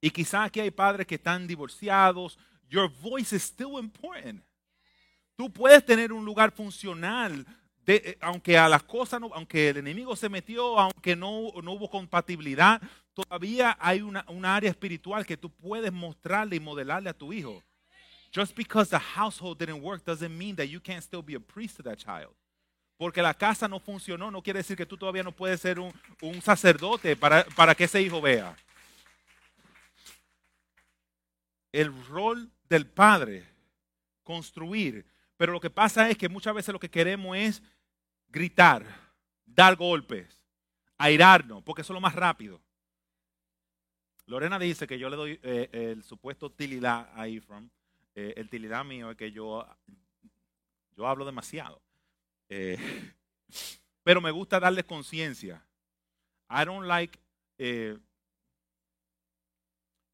[0.01, 2.39] Y quizás aquí hay padres que están divorciados.
[2.69, 4.45] Your voice is still important.
[5.35, 7.47] Tú puedes tener un lugar funcional,
[7.87, 12.83] eh, aunque a las cosas, aunque el enemigo se metió, aunque no, no hubo compatibilidad,
[13.15, 17.63] todavía hay una, una área espiritual que tú puedes mostrarle y modelarle a tu hijo.
[18.31, 21.77] Just because the household didn't work doesn't mean that you can't still be a priest
[21.77, 22.35] to that child.
[22.99, 25.93] Porque la casa no funcionó, no quiere decir que tú todavía no puedes ser un,
[26.21, 28.57] un sacerdote para, para que ese hijo vea.
[31.73, 33.45] el rol del padre,
[34.23, 35.07] construir.
[35.37, 37.63] Pero lo que pasa es que muchas veces lo que queremos es
[38.29, 38.85] gritar,
[39.47, 40.43] dar golpes,
[40.97, 42.61] airarnos, porque eso es lo más rápido.
[44.27, 47.71] Lorena dice que yo le doy eh, el supuesto utilidad a Ephraim.
[48.21, 49.65] Eh, el utilidad mío es que yo,
[50.97, 51.81] yo hablo demasiado.
[52.49, 52.77] Eh,
[54.03, 55.65] pero me gusta darles conciencia.
[56.51, 57.19] I don't like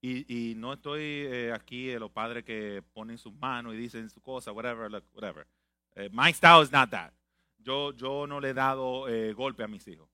[0.07, 4.21] y, no estoy eh, aquí de los padres que ponen sus manos y dicen su
[4.21, 5.47] cosa, whatever, whatever.
[5.95, 7.11] Eh, my style is not that.
[7.59, 10.07] Yo, yo no le he dado eh, golpe a mis hijos.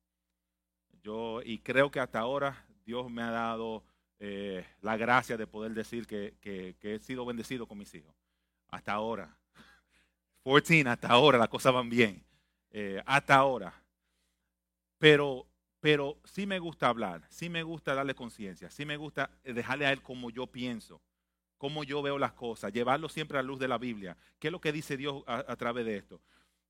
[1.03, 3.83] Yo, y creo que hasta ahora Dios me ha dado
[4.21, 8.15] la gracia de poder decir que, que, he sido bendecido con mis hijos.
[8.69, 9.37] Hasta ahora.
[10.45, 12.25] 14, hasta ahora las cosas van bien.
[13.07, 13.73] hasta ahora.
[14.99, 15.47] Pero
[15.81, 19.93] pero sí me gusta hablar, sí me gusta darle conciencia, sí me gusta dejarle a
[19.93, 21.01] él como yo pienso,
[21.57, 24.17] como yo veo las cosas, llevarlo siempre a la luz de la Biblia.
[24.39, 26.21] ¿Qué es lo que dice Dios a, través de esto?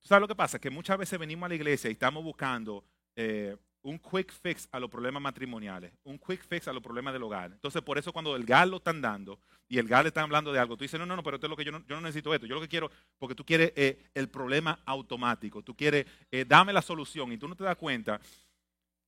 [0.00, 0.60] ¿Sabes lo que pasa?
[0.60, 2.84] Que muchas veces venimos a la iglesia y estamos buscando
[3.16, 7.22] eh, un quick fix a los problemas matrimoniales, un quick fix a los problemas del
[7.22, 7.52] hogar.
[7.52, 10.58] Entonces, por eso cuando el GAL lo están dando y el GAL está hablando de
[10.58, 12.02] algo, tú dices, no, no, no, pero esto es lo que yo no, yo no
[12.02, 12.46] necesito esto.
[12.46, 16.72] Yo lo que quiero, porque tú quieres eh, el problema automático, tú quieres, eh, dame
[16.72, 18.20] la solución y tú no te das cuenta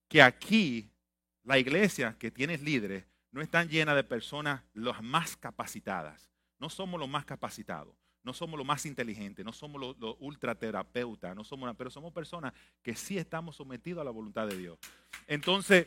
[0.08, 0.90] que aquí
[1.44, 6.30] la iglesia que tienes líderes no están llena de personas las más capacitadas.
[6.58, 11.44] No somos los más capacitados, no somos los más inteligentes, no somos los, ultraterapeutas, no
[11.44, 14.78] somos, pero somos personas que sí estamos sometidos a la voluntad de Dios.
[15.26, 15.86] Entonces,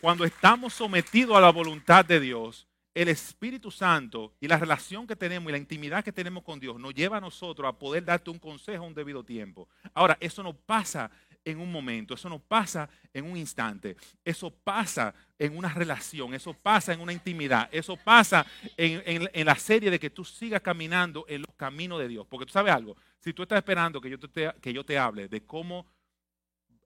[0.00, 5.16] cuando estamos sometidos a la voluntad de Dios, el Espíritu Santo y la relación que
[5.16, 8.30] tenemos y la intimidad que tenemos con Dios nos lleva a nosotros a poder darte
[8.30, 9.68] un consejo a un debido tiempo.
[9.92, 11.10] Ahora, eso no pasa
[11.44, 16.54] en un momento, eso no pasa en un instante, eso pasa en una relación, eso
[16.54, 21.42] pasa en una intimidad, eso pasa en, la serie de que tú sigas caminando en
[21.42, 22.26] los caminos de Dios.
[22.26, 25.28] Porque tú sabes algo, si tú estás esperando que yo te, que yo te hable
[25.28, 25.86] de cómo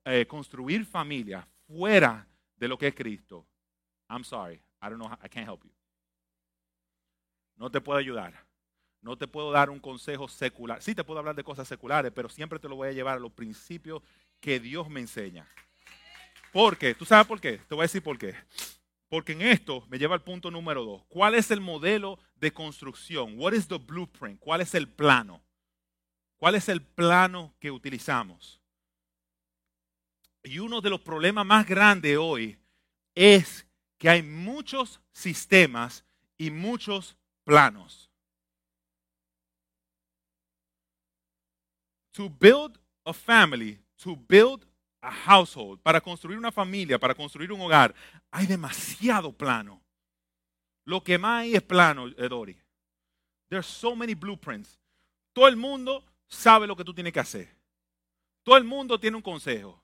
[0.03, 3.45] eh, construir familia fuera de lo que es Cristo,
[4.09, 5.71] I'm sorry, I don't know, I can't help you.
[7.55, 8.49] No te puedo ayudar.
[9.01, 10.81] No te puedo dar un consejo secular.
[10.81, 13.19] Sí te puedo hablar de cosas seculares, pero siempre te lo voy a llevar a
[13.19, 14.01] los principios
[14.39, 15.47] que Dios me enseña.
[16.51, 16.95] ¿Por qué?
[16.95, 17.57] ¿Tú sabes por qué?
[17.57, 18.35] Te voy a decir por qué.
[19.07, 21.03] Porque en esto me lleva al punto número dos.
[21.07, 23.35] ¿Cuál es el modelo de construcción?
[23.37, 24.39] What is the blueprint?
[24.39, 25.43] ¿Cuál es el plano?
[26.37, 28.61] ¿Cuál es el plano que utilizamos?
[30.43, 32.57] Y uno de los problemas más grandes hoy
[33.13, 36.05] es que hay muchos sistemas
[36.37, 38.09] y muchos planos.
[42.13, 44.65] To build a family to build
[45.01, 47.95] a household, para construir una familia, para construir un hogar,
[48.31, 49.81] hay demasiado plano.
[50.85, 52.59] Lo que más hay es plano, Edori.
[53.49, 54.79] There's so many blueprints.
[55.33, 57.55] Todo el mundo sabe lo que tú tienes que hacer.
[58.43, 59.81] Todo el mundo tiene un consejo.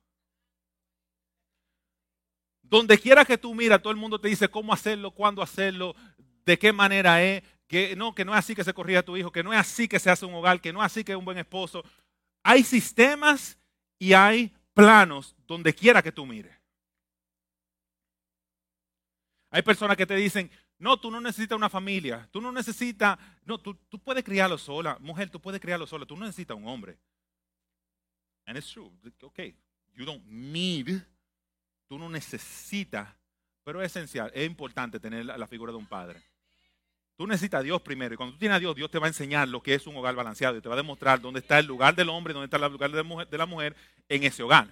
[2.62, 5.96] Donde quiera que tú miras, todo el mundo te dice cómo hacerlo, cuándo hacerlo,
[6.46, 9.32] de qué manera es, que no, que no es así que se corrija tu hijo,
[9.32, 11.18] que no es así que se hace un hogar, que no es así que es
[11.18, 11.84] un buen esposo.
[12.44, 13.58] Hay sistemas
[14.00, 16.56] y hay planos donde quiera que tú mires.
[19.50, 23.58] Hay personas que te dicen, no, tú no necesitas una familia, tú no necesitas, no,
[23.58, 26.98] tú, tú puedes criarlo sola, mujer, tú puedes criarlo sola, tú no necesitas un hombre.
[28.46, 28.92] And it's true,
[29.24, 29.56] okay,
[29.96, 31.02] you don't need,
[31.88, 33.08] tú no necesitas,
[33.64, 36.22] pero es esencial, es importante tener la figura de un padre.
[37.16, 38.14] Tú necesitas a Dios primero.
[38.14, 39.96] Y cuando tú tienes a Dios, Dios te va a enseñar lo que es un
[39.96, 40.58] hogar balanceado.
[40.58, 42.92] Y te va a demostrar dónde está el lugar del hombre dónde está el lugar
[42.92, 43.76] de la mujer,
[44.10, 44.68] en ese hogar.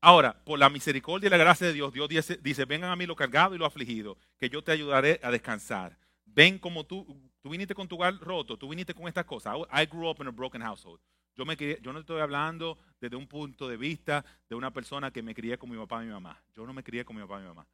[0.00, 2.08] Ahora, por la misericordia y la gracia de Dios, Dios
[2.42, 5.96] dice, vengan a mí los cargados y los afligidos, que yo te ayudaré a descansar.
[6.24, 7.06] Ven como tú,
[7.40, 9.56] tú viniste con tu hogar roto, tú viniste con estas cosas.
[9.72, 11.00] I grew up in a broken household.
[11.34, 15.22] Yo, me yo no estoy hablando desde un punto de vista de una persona que
[15.22, 16.42] me crié con mi papá y mi mamá.
[16.54, 17.66] Yo no me crié con mi papá y mi mamá.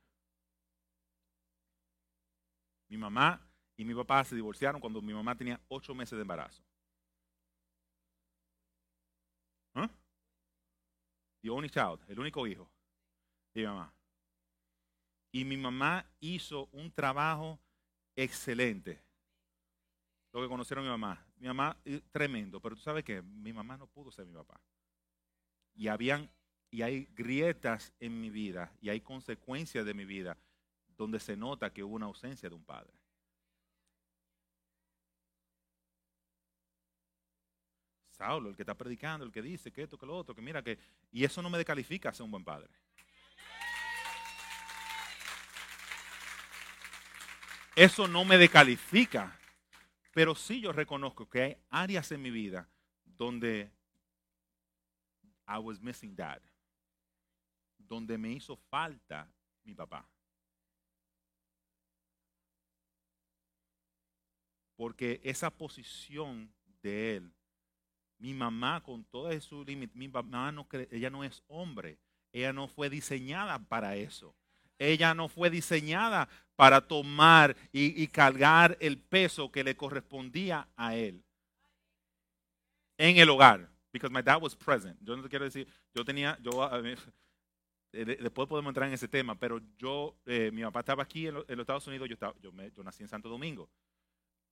[2.88, 3.47] Mi mamá
[3.78, 6.60] y mi papá se divorciaron cuando mi mamá tenía ocho meses de embarazo.
[9.74, 9.88] ¿Ah?
[11.40, 12.68] The only child, el único hijo
[13.54, 13.94] de mi mamá.
[15.30, 17.60] Y mi mamá hizo un trabajo
[18.16, 19.00] excelente.
[20.32, 21.24] Lo que conocieron a mi mamá.
[21.36, 24.60] Mi mamá, eh, tremendo, pero tú sabes que mi mamá no pudo ser mi papá.
[25.76, 26.28] Y habían,
[26.72, 30.36] y hay grietas en mi vida, y hay consecuencias de mi vida,
[30.96, 32.98] donde se nota que hubo una ausencia de un padre.
[38.18, 40.62] Saulo, el que está predicando, el que dice que esto, que lo otro, que mira
[40.62, 40.78] que...
[41.11, 42.68] Y eso no me descalifica a ser un buen padre.
[47.78, 49.38] eso no me descalifica.
[50.12, 52.68] Pero sí yo reconozco que hay áreas en mi vida
[53.04, 53.70] donde
[55.46, 56.42] I was missing dad.
[57.78, 60.04] Donde me hizo falta mi papá.
[64.74, 66.52] Porque esa posición
[66.83, 67.33] de él,
[68.18, 71.98] mi mamá con todo su límite, mi mamá no, ella no es hombre.
[72.33, 74.35] Ella no fue diseñada para eso.
[74.78, 81.24] Ella no fue diseñada para tomar y, cargar el peso que le correspondía a él
[82.96, 83.68] en el hogar.
[83.92, 84.98] Because my dad was present.
[85.00, 86.70] Yo no te quiero decir, yo tenía, yo,
[87.92, 91.48] después podemos entrar en ese tema, pero yo, eh, mi papá estaba aquí en, los
[91.48, 93.70] Estados Unidos, yo, estaba, yo, me, yo, nací en Santo Domingo.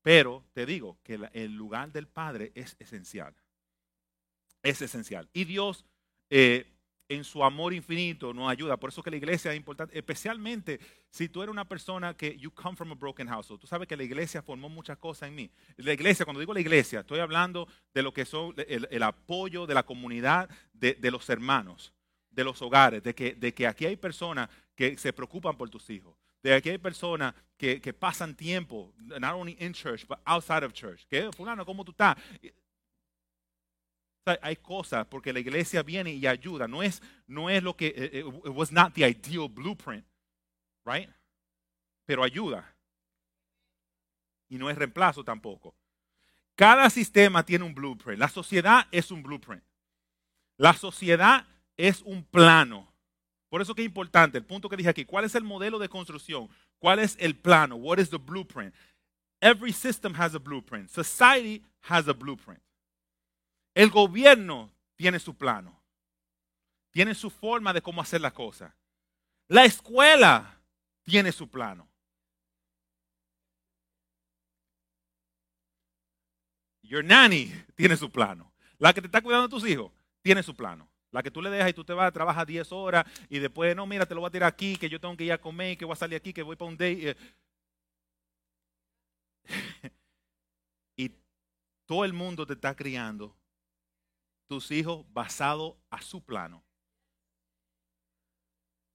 [0.02, 3.34] Pero te digo que el lugar del Padre es esencial.
[4.66, 5.28] Es esencial.
[5.32, 5.84] Y Dios
[6.28, 6.76] eh,
[7.08, 8.76] en su amor infinito nos ayuda.
[8.76, 12.50] Por eso que la iglesia es importante, especialmente si tú eres una persona que you
[12.50, 13.60] come from a broken household.
[13.60, 15.50] Tú sabes que la iglesia formó muchas cosas en mí.
[15.76, 19.74] La iglesia, cuando digo la iglesia, estoy hablando de lo que son el, apoyo de
[19.74, 21.92] la comunidad, de, los hermanos,
[22.30, 25.88] de los hogares, de que, de que aquí hay personas que se preocupan por tus
[25.90, 26.16] hijos.
[26.42, 30.72] De aquí hay personas que, que pasan tiempo, not only in church, but outside of
[30.72, 31.06] church.
[31.08, 32.16] Que, fulano, ¿cómo tú estás?
[34.42, 36.66] Hay cosas porque la iglesia viene y ayuda.
[36.66, 40.04] No es, no es lo que, eh, eh, it was not the ideal blueprint,
[40.84, 41.08] right?
[42.04, 42.74] Pero ayuda.
[44.48, 45.74] Y no es reemplazo tampoco.
[46.54, 48.18] Cada sistema tiene un blueprint.
[48.18, 49.62] La sociedad es un blueprint.
[50.56, 52.92] La sociedad es un plano.
[53.48, 55.88] Por eso que es importante, el punto que dije aquí, ¿cuál es el modelo de
[55.88, 56.48] construcción?
[56.78, 57.76] ¿Cuál es el plano?
[57.76, 58.74] What is the blueprint?
[59.40, 60.90] Every system has a blueprint.
[60.90, 62.60] Society has a blueprint.
[63.76, 65.78] El gobierno tiene su plano,
[66.92, 68.72] tiene su forma de cómo hacer las cosas.
[69.48, 70.58] La escuela
[71.02, 71.86] tiene su plano.
[76.84, 78.50] Your nanny tiene su plano.
[78.78, 80.88] La que te está cuidando de tus hijos tiene su plano.
[81.10, 83.76] La que tú le dejas y tú te vas, a trabajar 10 horas y después,
[83.76, 85.76] no, mira, te lo voy a tirar aquí, que yo tengo que ir a comer,
[85.76, 87.14] que voy a salir aquí, que voy para un date.
[90.96, 91.10] y
[91.84, 93.36] todo el mundo te está criando
[94.46, 96.64] tus hijos basado a su plano.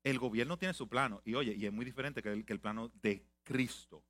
[0.04, 1.22] El gobierno tiene su plano.
[1.26, 4.04] Y oye, y es muy diferente que el, que el plano de Cristo.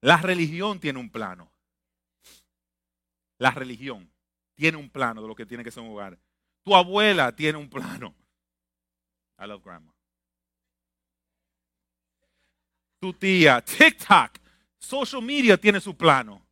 [0.00, 1.50] La religión tiene un plano.
[3.38, 4.10] La religión
[4.54, 6.18] tiene un plano de lo que tiene que ser un hogar.
[6.62, 8.14] Tu abuela tiene un plano.
[9.38, 9.94] I love grandma.
[13.00, 14.38] Tu tía, TikTok,
[14.78, 16.47] social media tiene su plano.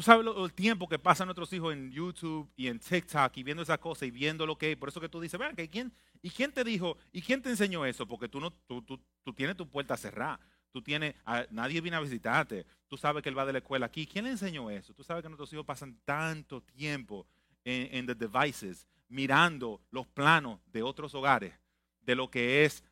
[0.00, 3.62] Tú sabes el tiempo que pasan nuestros hijos en YouTube y en TikTok y viendo
[3.62, 4.78] esas cosas y viendo lo que es.
[4.78, 6.96] Por eso que tú dices, vean, ¿quién, ¿y quién te dijo?
[7.12, 8.06] ¿Y quién te enseñó eso?
[8.08, 10.40] Porque tú, no, tú, tú, tienes tu puerta cerrada.
[10.72, 11.14] Tú tienes,
[11.50, 12.64] nadie viene a visitarte.
[12.88, 14.06] Tú sabes que él va de la escuela aquí.
[14.06, 14.94] ¿Quién le enseñó eso?
[14.94, 17.26] Tú sabes que nuestros hijos pasan tanto tiempo
[17.62, 21.52] en, en the devices, mirando los planos de otros hogares,
[22.00, 22.82] de lo que es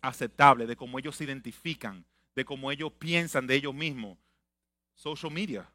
[0.00, 4.16] aceptable, de cómo ellos se identifican, de cómo ellos piensan de ellos mismos.
[4.94, 5.68] Social media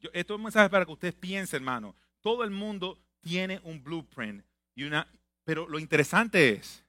[0.00, 1.94] esto es un mensaje para que ustedes piensen, hermano.
[2.20, 4.44] Todo el mundo tiene un blueprint.
[4.74, 5.08] Y una,
[5.44, 6.84] pero lo interesante es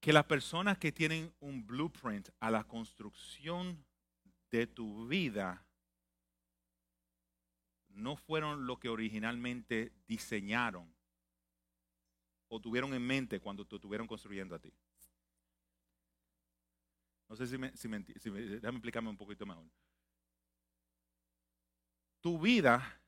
[0.00, 3.84] que las personas que tienen un blueprint a la construcción
[4.50, 5.64] de tu vida
[7.88, 10.92] no fueron lo que originalmente diseñaron
[12.48, 14.72] o tuvieron en mente cuando te estuvieron construyendo a ti.
[17.28, 19.64] No sé si me, si me, si me déjame explicarme un poquito mejor
[22.20, 23.00] tu vida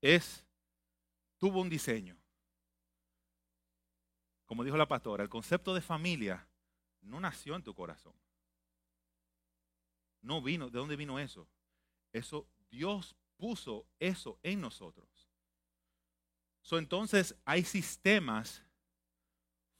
[0.00, 0.44] es,
[1.38, 2.16] tuvo un diseño.
[4.46, 6.46] Como dijo la pastora, el concepto de familia
[7.02, 8.14] no nació en tu corazón.
[10.22, 11.48] No vino, ¿de dónde vino eso?
[12.12, 15.08] Eso, Dios puso eso en nosotros.
[16.62, 18.62] So, entonces hay sistemas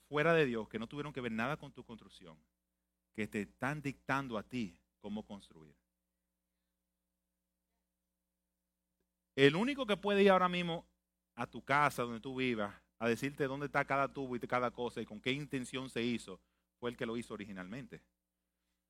[0.09, 2.39] fuera de Dios que no tuvieron que ver nada con tu construcción,
[3.13, 5.77] que te están dictando a ti cómo construir.
[9.41, 10.87] El único que puede ir ahora mismo
[11.35, 15.01] a tu casa donde tú vivas a decirte dónde está cada tubo y cada cosa
[15.01, 16.39] y con qué intención se hizo
[16.79, 18.03] fue el que lo hizo originalmente.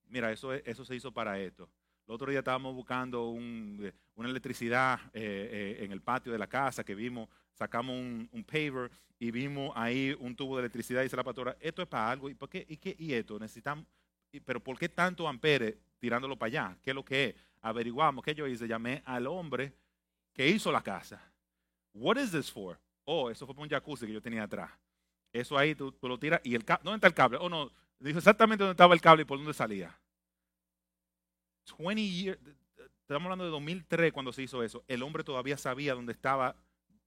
[0.08, 1.70] Mira, eso, eso se hizo para esto.
[2.04, 6.48] El otro día estábamos buscando eh, una electricidad eh, eh, en el patio de la
[6.48, 8.90] casa que vimos, sacamos un, paver
[9.20, 12.28] y vimos ahí un tubo de electricidad y dice la pastora, esto es para algo.
[12.28, 13.38] ¿Y, por qué, y, qué, y esto?
[13.38, 13.86] Necesitamos,
[14.44, 16.78] pero ¿por qué tanto amperes tirándolo para allá?
[16.82, 17.34] ¿Qué es lo que es?
[17.60, 18.24] Averiguamos.
[18.24, 18.66] ¿Qué yo hice?
[18.66, 19.74] Llamé al hombre
[20.32, 21.22] que hizo la casa.
[21.92, 22.78] What is this for?
[23.04, 24.70] Oh, eso fue por un jacuzzi que yo tenía atrás.
[25.32, 27.38] Eso ahí tú, tú lo tiras y el cable, ¿dónde está el cable?
[27.40, 29.96] Oh, no, dijo exactamente dónde estaba el cable y por dónde salía.
[31.78, 32.38] 20 years,
[33.02, 34.84] estamos hablando de 2003 cuando se hizo eso.
[34.88, 36.56] El hombre todavía sabía dónde estaba.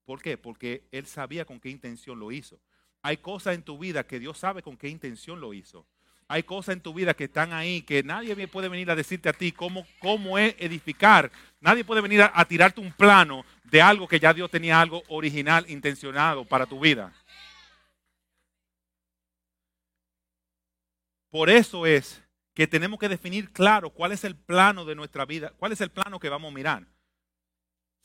[0.05, 0.37] ¿Por qué?
[0.37, 2.59] Porque él sabía con qué intención lo hizo.
[3.01, 5.85] Hay cosas en tu vida que Dios sabe con qué intención lo hizo.
[6.27, 9.33] Hay cosas en tu vida que están ahí que nadie puede venir a decirte a
[9.33, 11.31] ti cómo, cómo es edificar.
[11.59, 15.65] Nadie puede venir a, tirarte un plano de algo que ya Dios tenía algo original,
[15.69, 17.13] intencionado para tu vida.
[21.29, 22.21] Por eso es
[22.53, 25.89] que tenemos que definir claro cuál es el plano de nuestra vida, cuál es el
[25.89, 26.87] plano que vamos a mirar.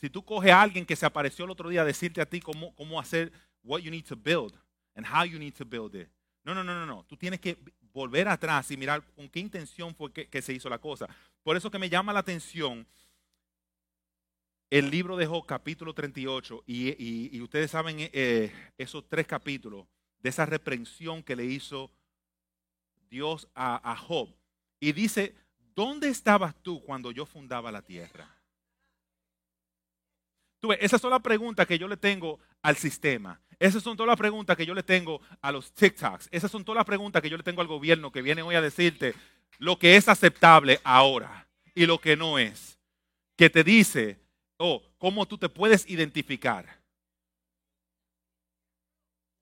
[0.01, 2.41] Si tú coges a alguien que se apareció el otro día a decirte a ti
[2.41, 4.55] cómo, cómo hacer what you need to build
[4.95, 6.09] and how you need to build it.
[6.45, 7.05] No, no, no, no, no.
[7.05, 7.59] Tú tienes que
[7.93, 11.09] volver atrás y mirar con qué intención fue que, se hizo la cosa.
[11.43, 12.87] Por eso que me llama la atención
[14.71, 19.87] el libro de Job, capítulo 38, y, y, ustedes saben eh, esos tres capítulos
[20.19, 21.91] de esa reprensión que le hizo
[23.09, 24.29] Dios a, a Job.
[24.79, 25.35] Y dice,
[25.75, 28.29] ¿dónde estabas tú cuando yo fundaba la tierra?
[30.61, 33.41] Tú ves, esas son las preguntas que yo le tengo al sistema.
[33.59, 36.29] Esas son todas las preguntas que yo le tengo a los TikToks.
[36.31, 38.61] Esas son todas las preguntas que yo le tengo al gobierno que viene hoy a
[38.61, 39.15] decirte
[39.59, 42.79] lo que es aceptable ahora y lo que no es.
[43.37, 44.21] Que te dice,
[44.59, 46.79] oh, cómo tú te puedes identificar.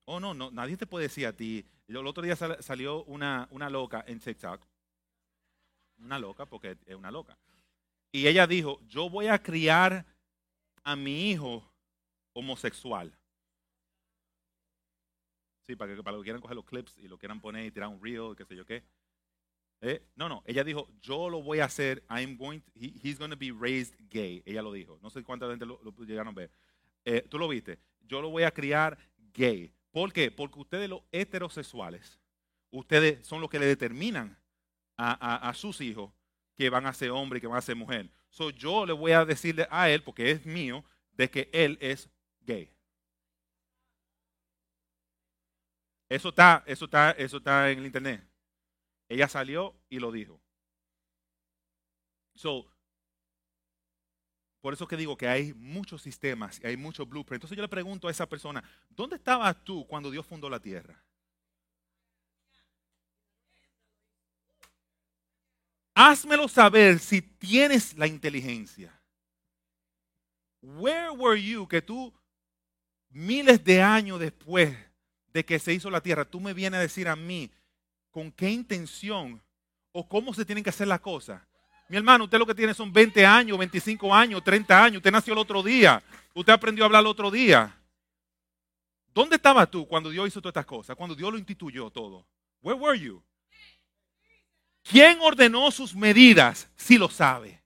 [0.06, 1.66] Oh, no, no, nadie te puede decir a ti.
[1.88, 4.60] El otro día salió una, una loca en TikTok.
[5.98, 7.36] Una loca, porque es una loca.
[8.12, 10.06] Y ella dijo, yo voy a criar
[10.84, 11.70] a mi hijo
[12.32, 13.12] homosexual.
[15.66, 17.88] Sí, para que, para que quieran coger los clips y lo quieran poner y tirar
[17.88, 18.84] un reel, qué sé yo qué.
[19.80, 23.36] Eh, no, no, ella dijo, yo lo voy a hacer, I'm going he's going to
[23.36, 24.42] be raised gay.
[24.46, 24.98] Ella lo dijo.
[25.02, 26.50] No sé cuánta gente lo, llegaron a ver.
[27.04, 27.78] Eh, Tú lo viste.
[28.00, 28.96] Yo lo voy a criar
[29.34, 29.72] gay.
[29.90, 30.30] ¿Por qué?
[30.30, 32.20] Porque ustedes los heterosexuales,
[32.70, 34.38] ustedes son los que le determinan
[34.96, 36.12] a, a, sus hijos
[36.54, 38.10] que van a ser hombre y que van a ser mujer.
[38.30, 42.08] So, yo le voy a decirle a él, porque es mío, de que él es
[42.40, 42.75] gay.
[46.08, 48.24] Eso está, eso está, eso está en el internet.
[49.08, 50.40] Ella salió y lo dijo.
[52.34, 52.66] So,
[54.60, 57.36] por eso que digo que hay muchos sistemas y hay muchos blueprints.
[57.36, 61.02] Entonces yo le pregunto a esa persona, ¿dónde estabas tú cuando Dios fundó la tierra?
[65.94, 69.00] Házmelo saber si tienes la inteligencia.
[70.60, 72.12] Where were you que tú
[73.08, 74.76] miles de años después
[75.36, 77.50] de que se hizo la tierra, tú me vienes a decir a mí
[78.10, 79.42] con qué intención
[79.92, 81.42] o cómo se tienen que hacer las cosas.
[81.90, 84.96] Mi hermano, usted lo que tiene son 20 años, 25 años, 30 años.
[84.96, 86.02] Usted nació el otro día.
[86.32, 87.78] Usted aprendió a hablar el otro día.
[89.12, 90.96] ¿Dónde estabas tú cuando Dios hizo todas estas cosas?
[90.96, 92.26] Cuando Dios lo instituyó todo.
[92.62, 93.22] Where were you?
[94.84, 96.66] ¿Quién ordenó sus medidas?
[96.76, 97.62] Si lo sabe.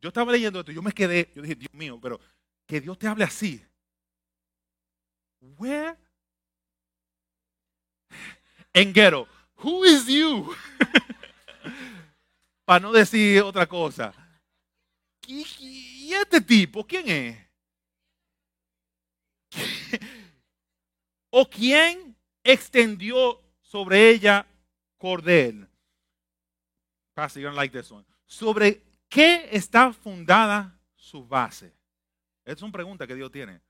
[0.00, 1.30] Yo estaba leyendo esto yo me quedé.
[1.36, 2.18] Yo dije, Dios mío, pero
[2.64, 3.62] que Dios te hable así.
[5.40, 5.96] Where?
[8.72, 9.26] En ghetto.
[9.62, 10.54] Who is you?
[12.64, 14.14] Para no decir otra cosa.
[15.26, 17.38] ¿Y, este tipo quién es?
[21.30, 24.46] ¿O quién extendió sobre ella
[24.98, 25.68] cordel?
[27.14, 28.04] Pastor, you don't like this one.
[28.26, 31.72] ¿Sobre qué está fundada su base?
[32.44, 33.60] Es una pregunta que Dios tiene.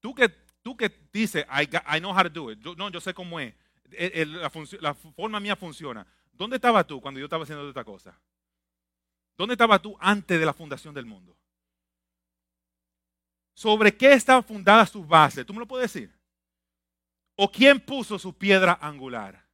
[0.00, 0.28] Tú que
[0.62, 2.58] Tú que dices, I, know how to do it.
[2.76, 3.54] no, yo sé cómo es.
[4.80, 6.06] la, forma mía funciona.
[6.32, 8.18] ¿Dónde estabas tú cuando yo estaba haciendo esta cosa?
[9.36, 11.36] ¿Dónde estabas tú antes de la fundación del mundo?
[13.54, 15.44] ¿Sobre qué estaba fundada su base?
[15.44, 16.14] ¿Tú me lo puedes decir?
[17.36, 19.46] ¿O quién puso su piedra angular?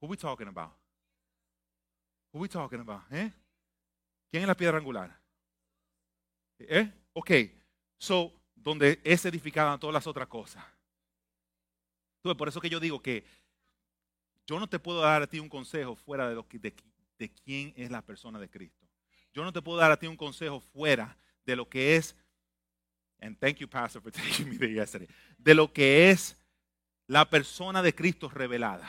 [0.00, 0.72] Who we talking about?
[2.32, 3.02] Who we talking about?
[3.12, 3.32] ¿Eh?
[4.30, 5.16] ¿Quién es la piedra angular?
[6.58, 6.92] ¿Eh?
[7.12, 7.30] Ok.
[7.98, 8.32] So,
[8.62, 10.64] donde es edificada todas las otras cosas.
[12.18, 13.24] Entonces, por eso que yo digo que
[14.46, 17.72] yo no te puedo dar a ti un consejo fuera de, lo que, de, quién
[17.76, 18.86] es la persona de Cristo.
[19.32, 22.14] Yo no te puedo dar a ti un consejo fuera de lo que es,
[23.20, 25.08] and thank you, Pastor, for taking me there yesterday,
[25.38, 26.36] de lo que es
[27.06, 28.88] la persona de Cristo revelada.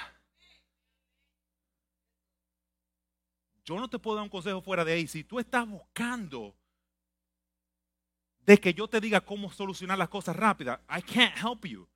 [3.65, 5.07] Yo no te puedo dar un consejo fuera de ahí.
[5.07, 6.53] Si tú estás buscando
[8.45, 10.79] de que yo te diga cómo solucionar las cosas rápidas.
[10.89, 11.87] I can't help you.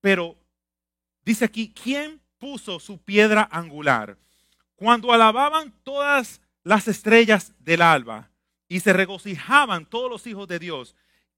[0.00, 0.36] Pero
[1.24, 4.18] dice aquí, ¿quién puso su piedra angular?
[4.74, 8.30] Cuando alababan todas las estrellas del alba
[8.68, 10.94] y se regocijaban todos los hijos de Dios,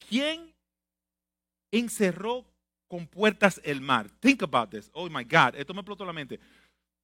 [0.08, 0.54] ¿quién
[1.70, 2.44] encerró
[2.88, 4.10] con puertas el mar?
[4.20, 4.90] Think about this.
[4.92, 6.40] Oh my God, esto me explotó la mente.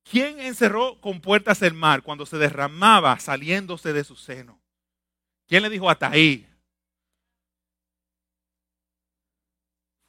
[0.04, 4.60] ¿Quién encerró con puertas el mar cuando se derramaba saliéndose de su seno?
[5.46, 6.48] ¿Quién le dijo hasta ahí?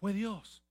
[0.03, 0.61] Fue Dios.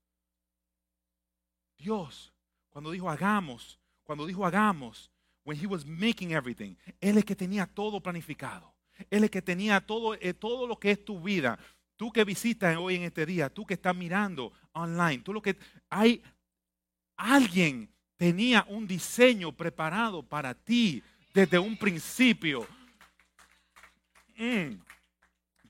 [1.79, 2.31] Dios,
[2.69, 5.09] cuando dijo hagamos, cuando dijo hagamos,
[5.43, 8.75] when he was making everything, él es que tenía todo planificado.
[9.09, 11.57] Él es que tenía todo, eh, todo lo que es tu vida.
[11.95, 15.57] Tú que visitas hoy en este día, tú que estás mirando online, tú lo que
[15.89, 16.21] hay
[17.17, 21.01] alguien tenía un diseño preparado para ti
[21.33, 22.67] desde un principio.
[24.37, 24.92] Mm.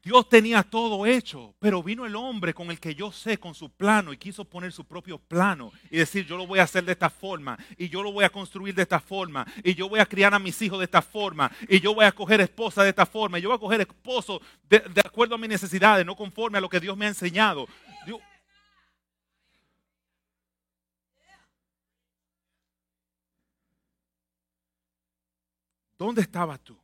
[0.03, 3.69] Dios tenía todo hecho, pero vino el hombre con el que yo sé, con su
[3.69, 6.91] plano, y quiso poner su propio plano y decir, yo lo voy a hacer de
[6.91, 10.05] esta forma, y yo lo voy a construir de esta forma, y yo voy a
[10.05, 13.05] criar a mis hijos de esta forma, y yo voy a coger esposa de esta
[13.05, 16.57] forma, y yo voy a coger esposo de, de acuerdo a mis necesidades, no conforme
[16.57, 17.65] a lo que Dios me ha enseñado.
[25.97, 26.82] ¿Dónde estabas tú?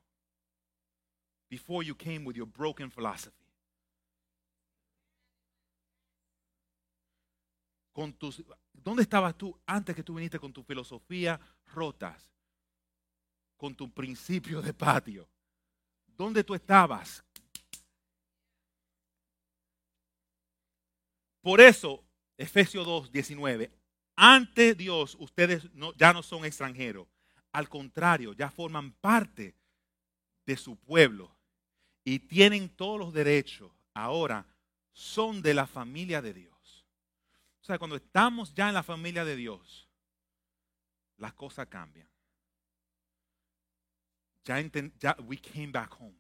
[1.50, 3.36] Before you came with your broken philosophy.
[7.91, 11.39] Con tus, ¿Dónde estabas tú antes que tú viniste con tu filosofía
[11.74, 12.30] rotas?
[13.58, 15.28] Con tu principio de patio.
[16.06, 17.24] ¿Dónde tú estabas?
[21.41, 22.04] Por eso,
[22.38, 23.72] Efesios 2, 19.
[24.16, 27.08] Ante Dios, ustedes no, ya no son extranjeros
[27.52, 29.56] al contrario, ya forman parte
[30.45, 31.36] de su pueblo
[32.04, 33.72] y tienen todos los derechos.
[33.93, 34.45] Ahora
[34.91, 36.86] son de la familia de Dios.
[37.62, 39.88] O sea, cuando estamos ya en la familia de Dios,
[41.18, 42.08] las cosas cambian.
[44.45, 44.60] Ya,
[45.00, 46.18] ya we came back home.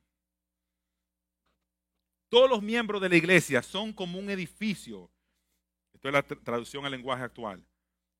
[2.29, 5.09] Todos los miembros de la iglesia son como un edificio.
[5.93, 7.65] Esto es la traducción al lenguaje actual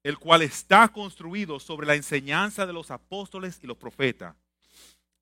[0.04, 4.36] el cual está construido sobre la enseñanza de los apóstoles y los profetas.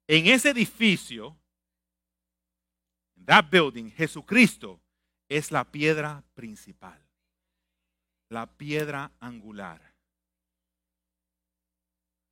[0.07, 1.35] En ese edificio,
[3.17, 4.79] en that building, Jesucristo
[5.27, 6.99] es la piedra principal,
[8.29, 9.81] la piedra angular.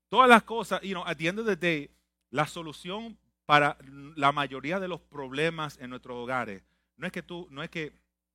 [0.07, 1.89] Todas las cosas, you know, at the end of the day,
[2.29, 3.77] la solución para
[4.15, 6.63] la mayoría de los problemas en nuestros hogares
[6.97, 7.91] no es que tú, no es que,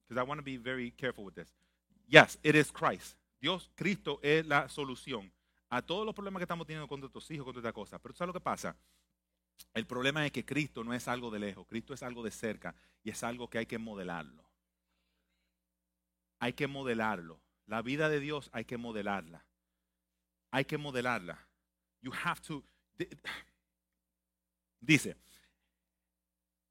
[0.08, 1.52] because I want to be very careful with this.
[2.06, 3.16] Yes, it is Christ.
[3.40, 5.32] Dios, Cristo es la solución
[5.70, 8.00] a todos los problemas que estamos teniendo con nuestros hijos, con todas estas cosas.
[8.02, 8.76] Pero ¿sabes lo que pasa?
[9.74, 12.74] El problema es que Cristo no es algo de lejos, Cristo es algo de cerca
[13.02, 14.44] y es algo que hay que modelarlo.
[16.38, 17.40] Hay que modelarlo.
[17.66, 19.44] La vida de Dios hay que modelarla.
[20.50, 21.46] Hay que modelarla.
[22.00, 22.64] You have to.
[24.80, 25.16] Dice,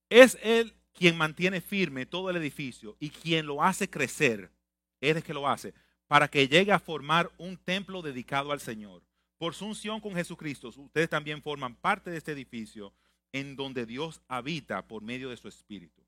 [0.10, 4.52] es Él quien mantiene firme todo el edificio y quien lo hace crecer.
[5.00, 5.74] Él es que lo hace
[6.08, 9.04] para que llegue a formar un templo dedicado al Señor.
[9.40, 12.94] Por su unción con Jesucristo, ustedes también forman parte de este edificio
[13.32, 16.04] en donde Dios habita por medio de su Espíritu.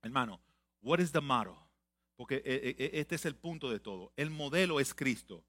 [0.00, 0.40] Hermano,
[0.80, 1.54] what is the model?
[2.14, 4.12] Porque eh, eh, eh, este es el punto de todo.
[4.16, 5.42] El modelo es Cristo.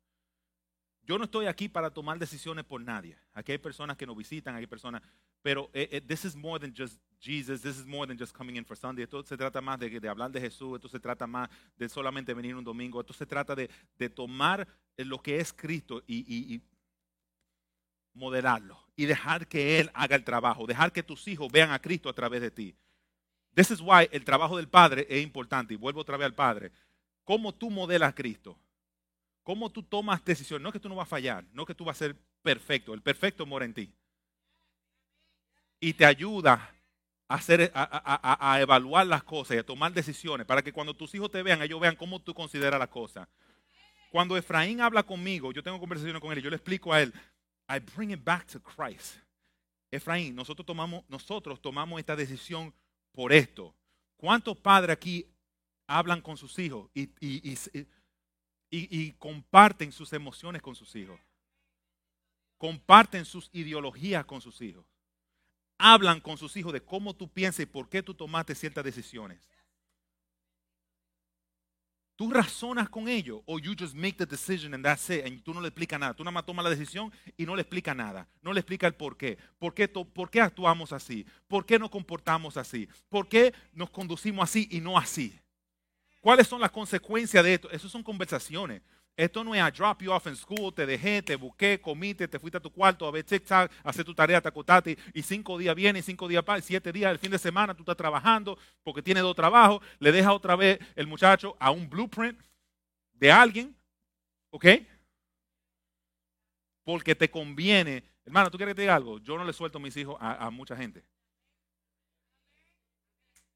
[1.03, 3.15] Yo no estoy aquí para tomar decisiones por nadie.
[3.33, 5.03] Aquí hay personas que nos visitan, hay personas,
[5.43, 5.69] pero
[6.07, 9.03] this is more than just Jesus, this is more than just coming in for Sunday.
[9.03, 11.47] Esto se trata más de, de, hablar de Jesús, esto se trata más
[11.77, 16.03] de solamente venir un domingo, esto se trata de, de tomar lo que es Cristo
[16.07, 16.61] y, y, y,
[18.13, 22.09] modelarlo y dejar que Él haga el trabajo, dejar que tus hijos vean a Cristo
[22.09, 22.75] a través de ti.
[23.53, 25.73] This is why el trabajo del Padre es importante.
[25.73, 26.71] Y vuelvo otra vez al Padre.
[27.23, 28.57] ¿Cómo tú modelas a Cristo?
[29.43, 30.61] ¿Cómo tú tomas decisiones?
[30.61, 32.15] No es que tú no vas a fallar, no es que tú vas a ser
[32.41, 32.93] perfecto.
[32.93, 33.93] El perfecto mora en ti.
[35.79, 36.75] Y te ayuda
[37.27, 41.41] hacer, a, evaluar las cosas y a tomar decisiones para que cuando tus hijos te
[41.41, 43.27] vean, ellos vean cómo tú consideras las cosas.
[44.15, 47.13] Cuando Efraín habla conmigo, yo tengo conversaciones con él yo le explico a él,
[47.67, 49.17] I bring it back to Christ.
[49.91, 52.73] Efraín, nosotros tomamos, nosotros tomamos esta decisión
[53.11, 53.75] por esto.
[54.15, 55.27] ¿Cuántos padres aquí
[55.85, 57.09] hablan con sus hijos y,
[58.69, 61.19] y comparten sus emociones con sus hijos?
[62.57, 64.85] Comparten sus ideologías con sus hijos
[65.77, 69.45] hablan con sus hijos de cómo tú piensas y por qué tú tomaste ciertas decisiones.
[72.15, 75.27] Tú razonas con ellos o you just make the decision and that's it.
[75.27, 76.13] Y tú no le explicas nada.
[76.13, 78.27] Tú nada más tomas la decisión y no le explicas nada.
[78.41, 79.37] No le explica el por qué.
[79.59, 81.25] ¿Por qué, ¿Por qué actuamos así?
[81.47, 82.87] ¿Por qué nos comportamos así?
[83.09, 85.37] ¿Por qué nos conducimos así y no así?
[86.21, 87.69] ¿Cuáles son las consecuencias de esto?
[87.69, 88.81] Esas son conversaciones.
[89.17, 92.37] Esto no es a drop you off in school, te dejé, te busqué, comiste, te
[92.37, 95.73] fuiste a tu cuarto a ver TikTok, a hacer tu tarea, te y cinco días
[95.73, 99.23] viene, cinco días para, siete días el fin de semana tú estás trabajando porque tienes
[99.23, 102.37] dos trabajos, le deja otra vez el muchacho a un blueprint
[103.13, 103.75] de alguien,
[104.49, 104.65] ¿ok?
[106.83, 108.03] Porque te conviene.
[108.25, 109.19] Hermano, ¿tú quieres que te diga algo?
[109.19, 111.05] Yo no le suelto a mis hijos a, mucha gente.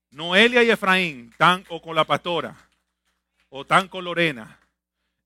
[0.09, 2.55] Noelia y Efraín están o con la pastora
[3.49, 4.58] o están con Lorena.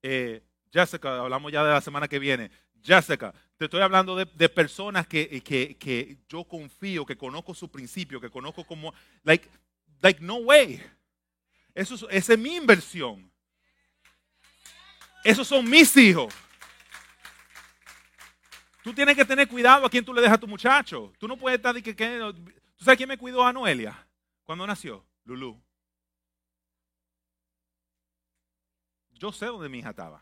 [0.03, 2.51] Eh, Jessica, hablamos ya de la semana que viene.
[2.83, 8.29] Jessica, te estoy hablando de, personas que, que, yo confío, que conozco su principio, que
[8.29, 8.93] conozco como,
[9.23, 9.49] like,
[10.01, 10.83] like no way.
[11.73, 13.31] Eso, esa es mi inversión.
[15.23, 16.33] Esos son mis hijos.
[18.83, 21.13] Tú tienes que tener cuidado a quién tú le dejas a tu muchacho.
[21.17, 21.93] Tú no puedes estar que,
[22.75, 24.05] ¿Tú sabes quién me cuidó a Noelia
[24.43, 25.05] cuando nació?
[25.23, 25.62] Lulú.
[29.23, 30.21] Yo sé dónde mi hija estaba.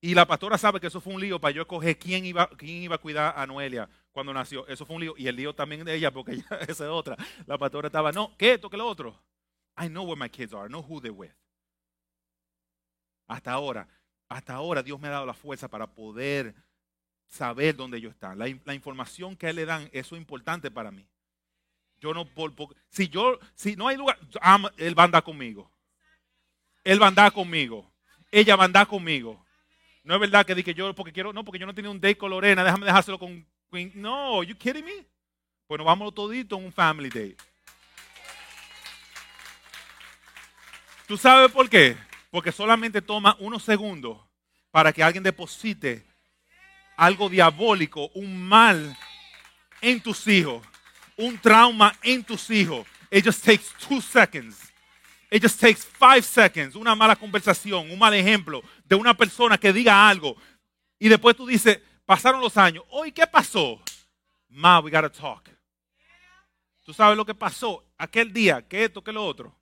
[0.00, 2.82] Y la pastora sabe que eso fue un lío para yo escoger quién iba, quién
[2.82, 4.66] iba a cuidar a Noelia cuando nació.
[4.66, 5.14] Eso fue un lío.
[5.16, 6.32] Y el lío también de ella, porque
[6.68, 7.16] esa es otra.
[7.46, 9.16] La pastora estaba, no, ¿qué esto, que lo otro?
[9.80, 10.66] I know where my kids are.
[10.66, 11.30] I know who they're with.
[13.28, 13.86] Hasta ahora,
[14.28, 16.56] hasta ahora Dios me ha dado la fuerza para poder
[17.28, 18.36] saber dónde ellos están.
[18.36, 21.06] La, información que a él le dan, eso es importante para mí.
[22.00, 22.52] Yo no, por,
[22.88, 24.18] si yo, si no hay lugar,
[24.76, 25.70] él va a andar conmigo.
[26.90, 27.88] Él va a andar conmigo.
[28.32, 29.40] Ella va a andar conmigo.
[30.02, 32.18] No es verdad que dije yo porque quiero, no, porque yo no tenía un date
[32.18, 33.92] con Lorena, déjame dejárselo con Queen.
[33.94, 35.06] No, you kidding me?
[35.68, 37.36] Bueno, vamos todito en un family date.
[41.06, 41.96] ¿Tú sabes por qué?
[42.28, 44.18] Porque solamente toma unos segundos
[44.72, 46.04] para que alguien deposite
[46.96, 48.98] algo diabólico, un mal
[49.80, 50.60] en tus hijos,
[51.16, 52.84] un trauma en tus hijos.
[53.12, 54.69] It just takes two seconds.
[55.30, 59.72] It just takes five seconds, una mala conversación, un mal ejemplo de una persona que
[59.72, 60.36] diga algo.
[60.98, 62.84] Y después tú dices, pasaron los años.
[62.90, 63.80] Hoy, ¿qué pasó?
[64.48, 65.48] Ma, we gotta talk.
[66.84, 68.66] ¿Tú sabes lo que pasó aquel día?
[68.66, 69.54] ¿Qué esto, qué lo otro?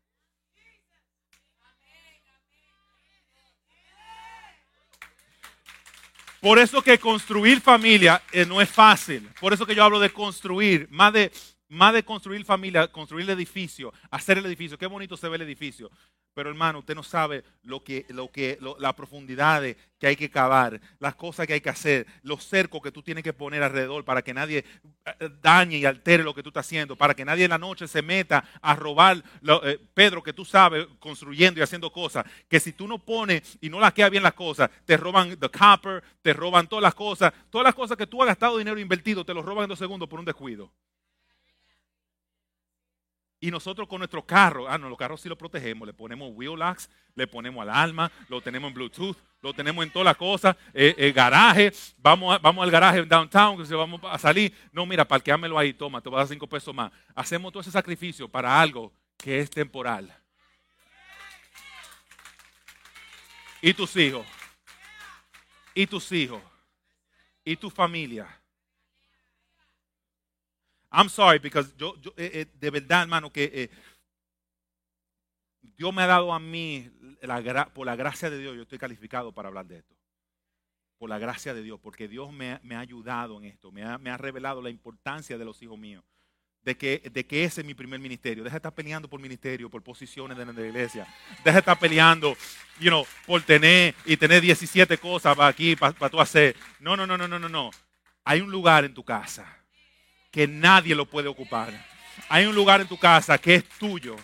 [6.41, 9.29] Por eso que construir familia eh, no es fácil.
[9.41, 10.87] Por eso que yo hablo de construir.
[10.91, 11.33] Más de
[11.69, 14.79] más de construir familia, construir el edificio, hacer el edificio.
[14.79, 15.91] Qué bonito se ve el edificio.
[16.39, 19.61] Pero hermano, usted no sabe lo que, lo que, la profundidad
[19.99, 23.25] que hay que cavar, las cosas que hay que hacer, los cercos que tú tienes
[23.25, 24.65] que poner alrededor para que nadie
[25.05, 27.89] eh, dañe y altere lo que tú estás haciendo, para que nadie en la noche
[27.89, 29.21] se meta a robar,
[29.65, 33.69] eh, Pedro, que tú sabes, construyendo y haciendo cosas, que si tú no pones y
[33.69, 37.33] no las queda bien las cosas, te roban the copper, te roban todas las cosas,
[37.51, 40.09] todas las cosas que tú has gastado dinero invertido, te lo roban en dos segundos
[40.09, 40.71] por un descuido.
[43.41, 46.59] Y nosotros con nuestro carro, ah, no, los carros sí los protegemos, le ponemos wheel
[46.59, 50.95] locks, le ponemos alarma, lo tenemos en Bluetooth, lo tenemos en todas las cosas, eh,
[50.99, 54.53] el garaje, vamos, vamos al garaje en downtown, que vamos a salir.
[54.73, 56.91] No, mira, parqueámelo ahí, toma, te voy a dar cinco pesos más.
[57.15, 60.13] Hacemos todo ese sacrificio para algo que es temporal.
[63.63, 64.27] Y tus hijos,
[65.75, 66.43] y tus hijos,
[67.45, 68.38] y tu familia
[70.91, 73.71] I'm sorry, because yo, eh, eh, de verdad, hermano, que eh,
[75.77, 76.91] Dios me ha dado a mí,
[77.75, 79.95] por la gracia de Dios, yo estoy calificado para hablar de esto.
[80.99, 84.63] Por la gracia de Dios, porque Dios me, ha ayudado en esto, me ha, revelado
[84.63, 86.05] la importancia de los hijos míos.
[86.63, 88.43] De que, de que ese es mi primer ministerio.
[88.43, 91.07] Deja de estar peleando por ministerio, por posiciones de la iglesia.
[91.45, 92.37] Deja de estar peleando,
[92.81, 96.57] you know, por tener y tener 17 cosas para aquí, para, para tú hacer.
[96.81, 97.71] No, no, no, no, no, no, no.
[98.25, 99.58] Hay un lugar en tu casa
[100.39, 101.73] que nadie lo puede ocupar.
[102.29, 104.15] Hay un lugar en tu casa que es tuyo.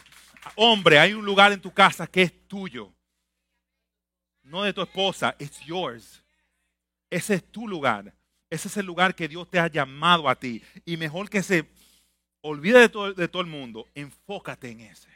[0.55, 2.93] Hombre, hay un lugar en tu casa que es tuyo.
[4.45, 6.23] No de tu esposa, it's yours.
[7.11, 8.15] Ese es tu lugar.
[8.49, 10.63] Ese es el lugar que Dios te ha llamado a ti.
[10.85, 11.69] Y mejor que se
[12.43, 15.11] olvide de todo, el mundo, enfócate en ese.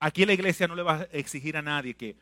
[0.00, 2.16] Aquí la iglesia no le va a exigir a nadie que,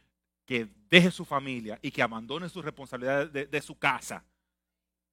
[0.45, 4.23] que deje su familia y que abandone sus responsabilidades de, de su casa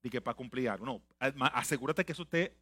[0.01, 0.85] de que para cumplir algo.
[0.85, 1.01] No,
[1.53, 2.55] asegúrate que eso esté.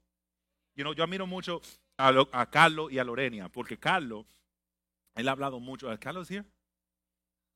[0.76, 1.62] You yo admiro mucho
[1.98, 4.26] a, Carlos y a Lorenia, porque Carlos,
[5.16, 5.90] él ha hablado mucho.
[6.00, 6.44] ¿Carlos es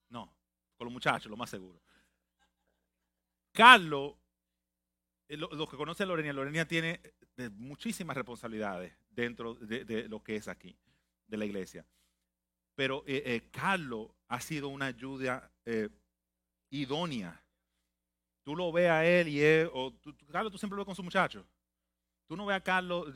[0.09, 0.33] No,
[0.77, 1.81] con los muchachos, lo más seguro.
[3.53, 4.15] Carlos,
[5.29, 6.99] eh, los que conocen a Lorenia, Lorenia tiene
[7.37, 10.75] eh, muchísimas responsabilidades dentro de, lo que es aquí,
[11.27, 11.85] de la iglesia.
[12.75, 15.51] Pero eh, Carlos ha sido una ayuda
[16.71, 17.42] idónea
[18.43, 20.95] Tú lo ves a él y él, o tú, Carlos, tú siempre lo ves con
[20.95, 21.45] su muchacho.
[22.27, 23.13] Tú no ves a Carlos,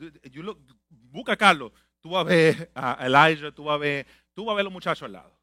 [0.88, 4.52] busca a Carlos, tú vas a ver a Elijah, tú vas a ver, tú vas
[4.52, 5.38] a ver a los muchachos al lado.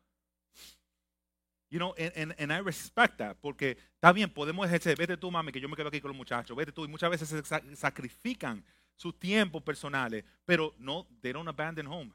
[1.69, 5.51] You know, and, and, I respect that, porque está bien, podemos ejercer, vete tú, mami,
[5.51, 8.63] que yo me quedo aquí con los muchachos, vete tú, y muchas veces se sacrifican
[8.95, 12.13] sus tiempos personales, pero no, they don't abandon home.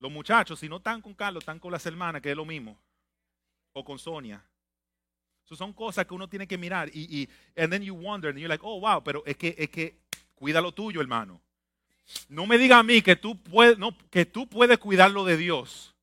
[0.00, 2.76] Los muchachos, si no están con Carlos, están con las hermanas, que es lo mismo.
[3.72, 4.42] O con Sonia.
[5.44, 6.88] So, son cosas que uno tiene que mirar.
[6.92, 7.28] Y, y
[7.60, 9.98] and then you wonder, and you're like, oh, wow, pero es que, es que
[10.34, 11.40] cuida lo tuyo, hermano.
[12.28, 15.36] No me diga a mí que tú, puedes, no, que tú puedes cuidar lo de
[15.36, 15.94] Dios.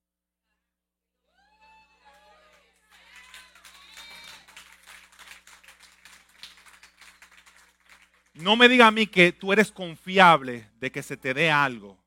[8.34, 11.98] No me diga a mí que tú eres confiable de que se te dé algo.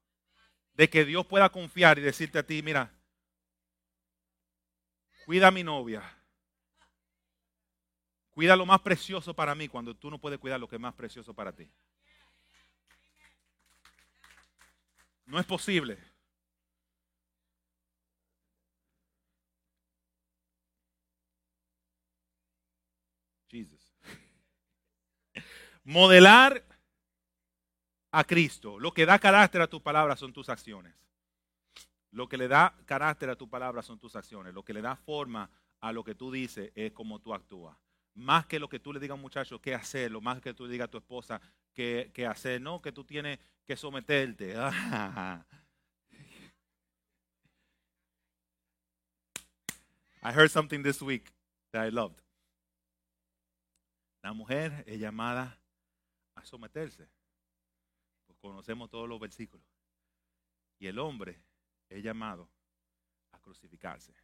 [0.75, 2.93] De que Dios pueda confiar y decirte a ti, mira,
[5.27, 6.03] cuida a mi novia.
[8.41, 10.95] Cuida lo más precioso para mí cuando tú no puedes cuidar lo que es más
[10.95, 11.71] precioso para ti.
[15.27, 15.99] No es posible.
[23.51, 23.93] Jesus.
[25.85, 26.65] Modelar
[28.11, 28.79] a Cristo.
[28.79, 30.95] Lo que da carácter a tu palabra son tus acciones.
[32.11, 34.55] Lo que le da carácter a tu palabra son tus acciones.
[34.55, 37.77] Lo que le da forma a lo que tú dices es cómo tú actúas.
[38.15, 40.53] Más que lo que tú le digas a un muchacho qué hacer, lo más que
[40.53, 41.41] tú le digas a tu esposa
[41.73, 42.61] qué, qué hacer.
[42.61, 44.55] No, que tú tienes que someterte.
[50.23, 51.33] I heard something this week
[51.73, 52.21] that I loved.
[54.23, 55.59] La mujer es llamada
[56.35, 57.09] a someterse.
[58.27, 59.67] Pues conocemos todos los versículos.
[60.79, 61.41] Y el hombre
[61.89, 62.51] es llamado
[63.33, 64.15] a crucificarse.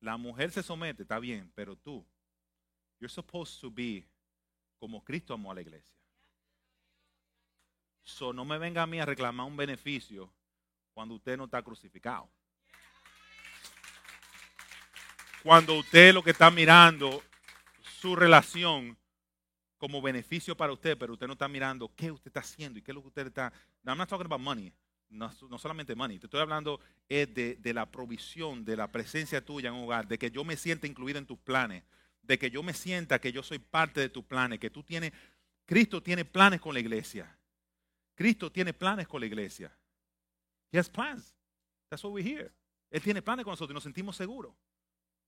[0.00, 2.06] La mujer se somete, está bien, pero tú,
[3.00, 4.06] you're supposed to be
[4.78, 5.96] como Cristo amó a la iglesia.
[8.04, 10.32] So no me venga a mí a reclamar un beneficio
[10.94, 12.30] cuando usted no está crucificado.
[15.42, 17.22] Cuando usted lo que está mirando
[18.00, 18.96] su relación
[19.76, 22.90] como beneficio para usted, pero usted no está mirando qué usted está haciendo y qué
[22.90, 23.52] es lo que usted está.
[23.82, 24.72] No, I'm not talking about money.
[25.10, 26.18] No, solamente money.
[26.18, 30.18] Te estoy hablando de, de la provisión, de la presencia tuya en un hogar, de
[30.18, 31.82] que yo me sienta incluido en tus planes,
[32.22, 35.12] de que yo me sienta que yo soy parte de tus planes, que tú tienes,
[35.64, 37.38] Cristo tiene planes con la iglesia.
[38.14, 39.72] Cristo tiene planes con la iglesia.
[40.70, 41.34] He has plans.
[41.88, 42.52] That's what we hear.
[42.90, 44.54] Él tiene planes con nosotros y nos sentimos seguros.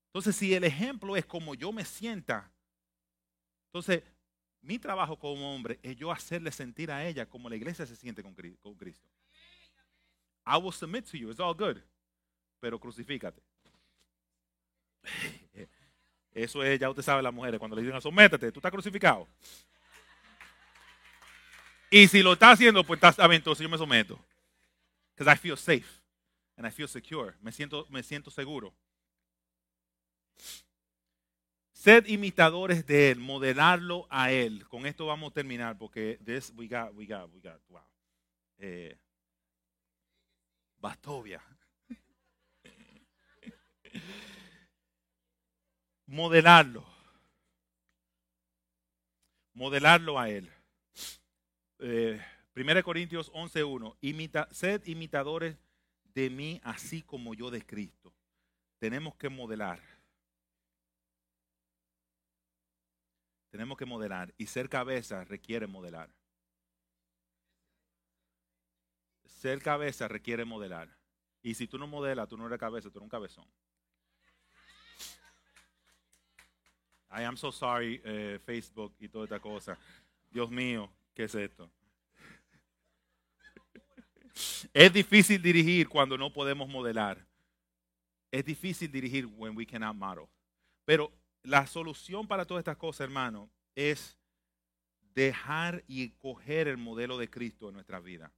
[0.07, 2.51] Entonces, si el ejemplo es como yo me sienta,
[3.67, 4.03] entonces
[4.61, 8.21] mi trabajo como hombre es yo hacerle sentir a ella como la iglesia se siente
[8.21, 9.09] con Cristo.
[10.45, 11.81] I will submit to you, it's all good,
[12.59, 13.41] pero crucifícate.
[16.33, 19.27] Eso es, ya usted sabe, las mujeres, cuando le dicen, sométete, tú estás crucificado.
[21.89, 24.17] Y si lo está haciendo, pues está, bien, entonces yo me someto.
[25.13, 26.01] Because I feel safe
[26.55, 27.33] and I feel secure.
[27.41, 28.73] Me siento, me siento seguro.
[31.73, 34.65] Sed imitadores de Él, modelarlo a Él.
[34.69, 37.81] Con esto vamos a terminar porque this we got, we got, we got, wow.
[38.57, 38.97] Eh,
[40.81, 41.41] Bastovia.
[46.07, 46.85] modelarlo.
[49.53, 50.51] Modelarlo a Él.
[51.79, 52.19] Eh,
[52.55, 53.95] 1 Corintios 11.1.
[54.01, 55.57] Imita, sed imitadores
[56.03, 58.13] de mí así como yo de Cristo.
[58.79, 59.79] Tenemos que modelar.
[63.51, 66.09] Tenemos que modelar y ser cabeza requiere modelar.
[69.41, 70.87] Ser cabeza requiere modelar.
[71.41, 73.45] Y si tú no modelas, tú no eres cabeza, tú eres un cabezón.
[77.09, 79.79] I am so sorry, eh, Facebook y toda esta cosa.
[80.29, 81.71] Dios mío, ¿qué es esto?
[84.71, 87.25] Es difícil dirigir cuando no podemos modelar.
[88.29, 90.27] Es difícil dirigir when we cannot model.
[90.85, 91.11] Pero
[91.41, 94.19] la solución para todas estas cosas, hermano, es
[95.15, 98.31] dejar y coger el modelo de Cristo en nuestra vida.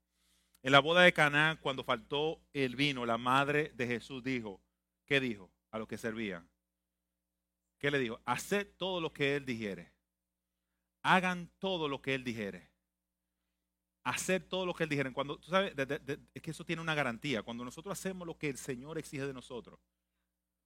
[0.63, 4.61] En la boda de Caná, cuando faltó el vino, la madre de Jesús dijo,
[5.05, 6.49] ¿qué dijo a los que servían?
[7.77, 8.21] ¿Qué le dijo?
[8.23, 9.91] Haced todo lo que él dijere.
[11.01, 12.71] Hagan todo lo que él dijere.
[14.05, 15.11] Hacer todo lo que él dijere.
[15.11, 15.73] Cuando, tú sabes,
[16.33, 17.43] es que eso tiene una garantía.
[17.43, 19.81] Cuando nosotros hacemos lo que el Señor exige de nosotros,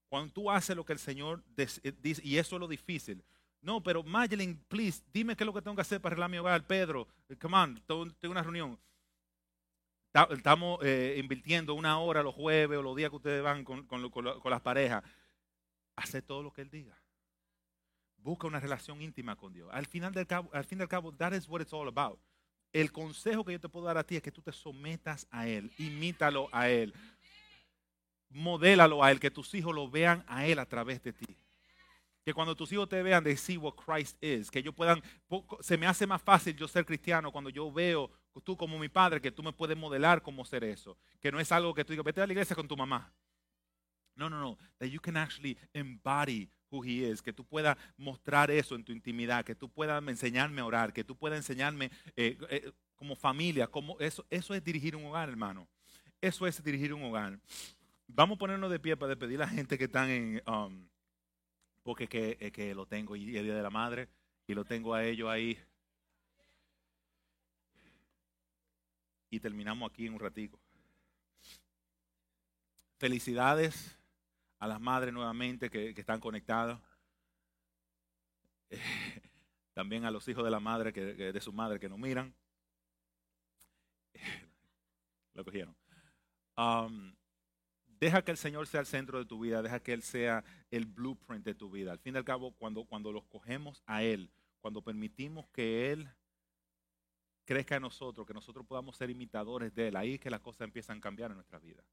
[0.10, 3.24] cuando tú haces lo que el Señor eh, dice, y eso es lo difícil.
[3.62, 6.38] No, pero Magdalene, please, dime qué es lo que tengo que hacer para arreglar mi
[6.38, 6.68] hogar.
[6.68, 7.08] Pedro,
[7.42, 8.80] come on, tengo una reunión.
[10.32, 13.88] Estamos eh, invirtiendo una hora los jueves o los días que ustedes van con,
[14.46, 15.04] las parejas.
[15.96, 17.00] Hace todo lo que Él diga.
[18.18, 19.70] Busca una relación íntima con Dios.
[19.72, 22.20] Al, final del cabo, al fin del cabo, that is what it's all about.
[22.74, 25.48] El consejo que yo te puedo dar a ti es que tú te sometas a
[25.48, 26.94] Él, imítalo a Él
[28.30, 31.38] modélalo a Él, que tus hijos lo vean a Él a través de ti.
[32.28, 34.52] Que cuando tus hijos te vean, they see what Christ is.
[34.52, 35.02] Que ellos puedan,
[35.62, 38.12] se me hace más fácil yo ser cristiano cuando yo veo
[38.44, 40.98] tú como mi padre, que tú me puedes modelar cómo ser eso.
[41.22, 43.14] Que no es algo que tú digas, vete a la iglesia con tu mamá.
[44.14, 44.58] No, no, no.
[44.78, 48.92] That you can actually embody who he is, que tú puedas mostrar eso en tu
[48.92, 53.68] intimidad, que tú puedas enseñarme a orar, que tú puedas enseñarme eh, eh, como familia,
[53.68, 55.66] como eso, eso es dirigir un hogar, hermano.
[56.20, 57.40] Eso es dirigir un hogar.
[58.06, 60.90] Vamos a ponernos de pie para despedir a la gente que están en, um,
[61.88, 64.10] porque que, que lo tengo y el Día de la Madre
[64.46, 65.58] y lo tengo a ellos ahí.
[69.30, 70.60] Y terminamos aquí en un ratico.
[72.98, 73.98] Felicidades
[74.60, 76.78] a las madres nuevamente que, están conectadas.
[79.74, 82.36] también a los hijos de la madre, que, de su madre que nos miran.
[85.34, 85.74] Lo cogieron.
[86.58, 87.16] Um,
[88.00, 90.86] deja que el Señor sea el centro de tu vida, deja que Él sea el
[90.86, 91.92] blueprint de tu vida.
[91.92, 96.10] Al fin y al cabo, cuando, cuando los cogemos a Él, cuando permitimos que Él
[97.46, 100.62] crezca en nosotros, que nosotros podamos ser imitadores de Él, ahí es que las cosas
[100.62, 101.84] empiezan a cambiar en nuestra vida.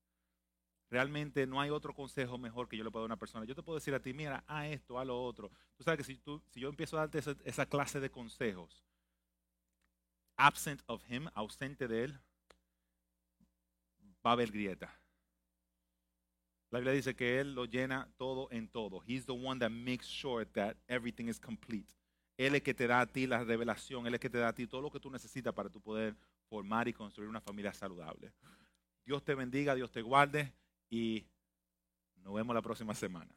[0.90, 3.44] Realmente no hay otro consejo mejor que yo le pueda dar a una persona.
[3.44, 5.50] Yo te puedo decir a ti, mira, a esto, a lo otro.
[5.76, 8.84] Tú sabes que si, tú, si yo empiezo a darte esa, clase de consejos,
[10.36, 12.20] absent of him, ausente de él,
[14.24, 14.96] va a haber grieta.
[16.74, 19.00] La Biblia dice que Él lo llena todo en todo.
[19.06, 21.86] He's the one that makes sure that everything is complete.
[22.36, 24.52] Él es que te da a ti la revelación, Él es que te da a
[24.52, 26.16] ti todo lo que tú necesitas para tu poder
[26.48, 28.32] formar y construir una familia saludable.
[29.04, 30.52] Dios te bendiga, Dios te guarde
[30.90, 31.24] y
[32.16, 33.32] nos vemos la próxima semana.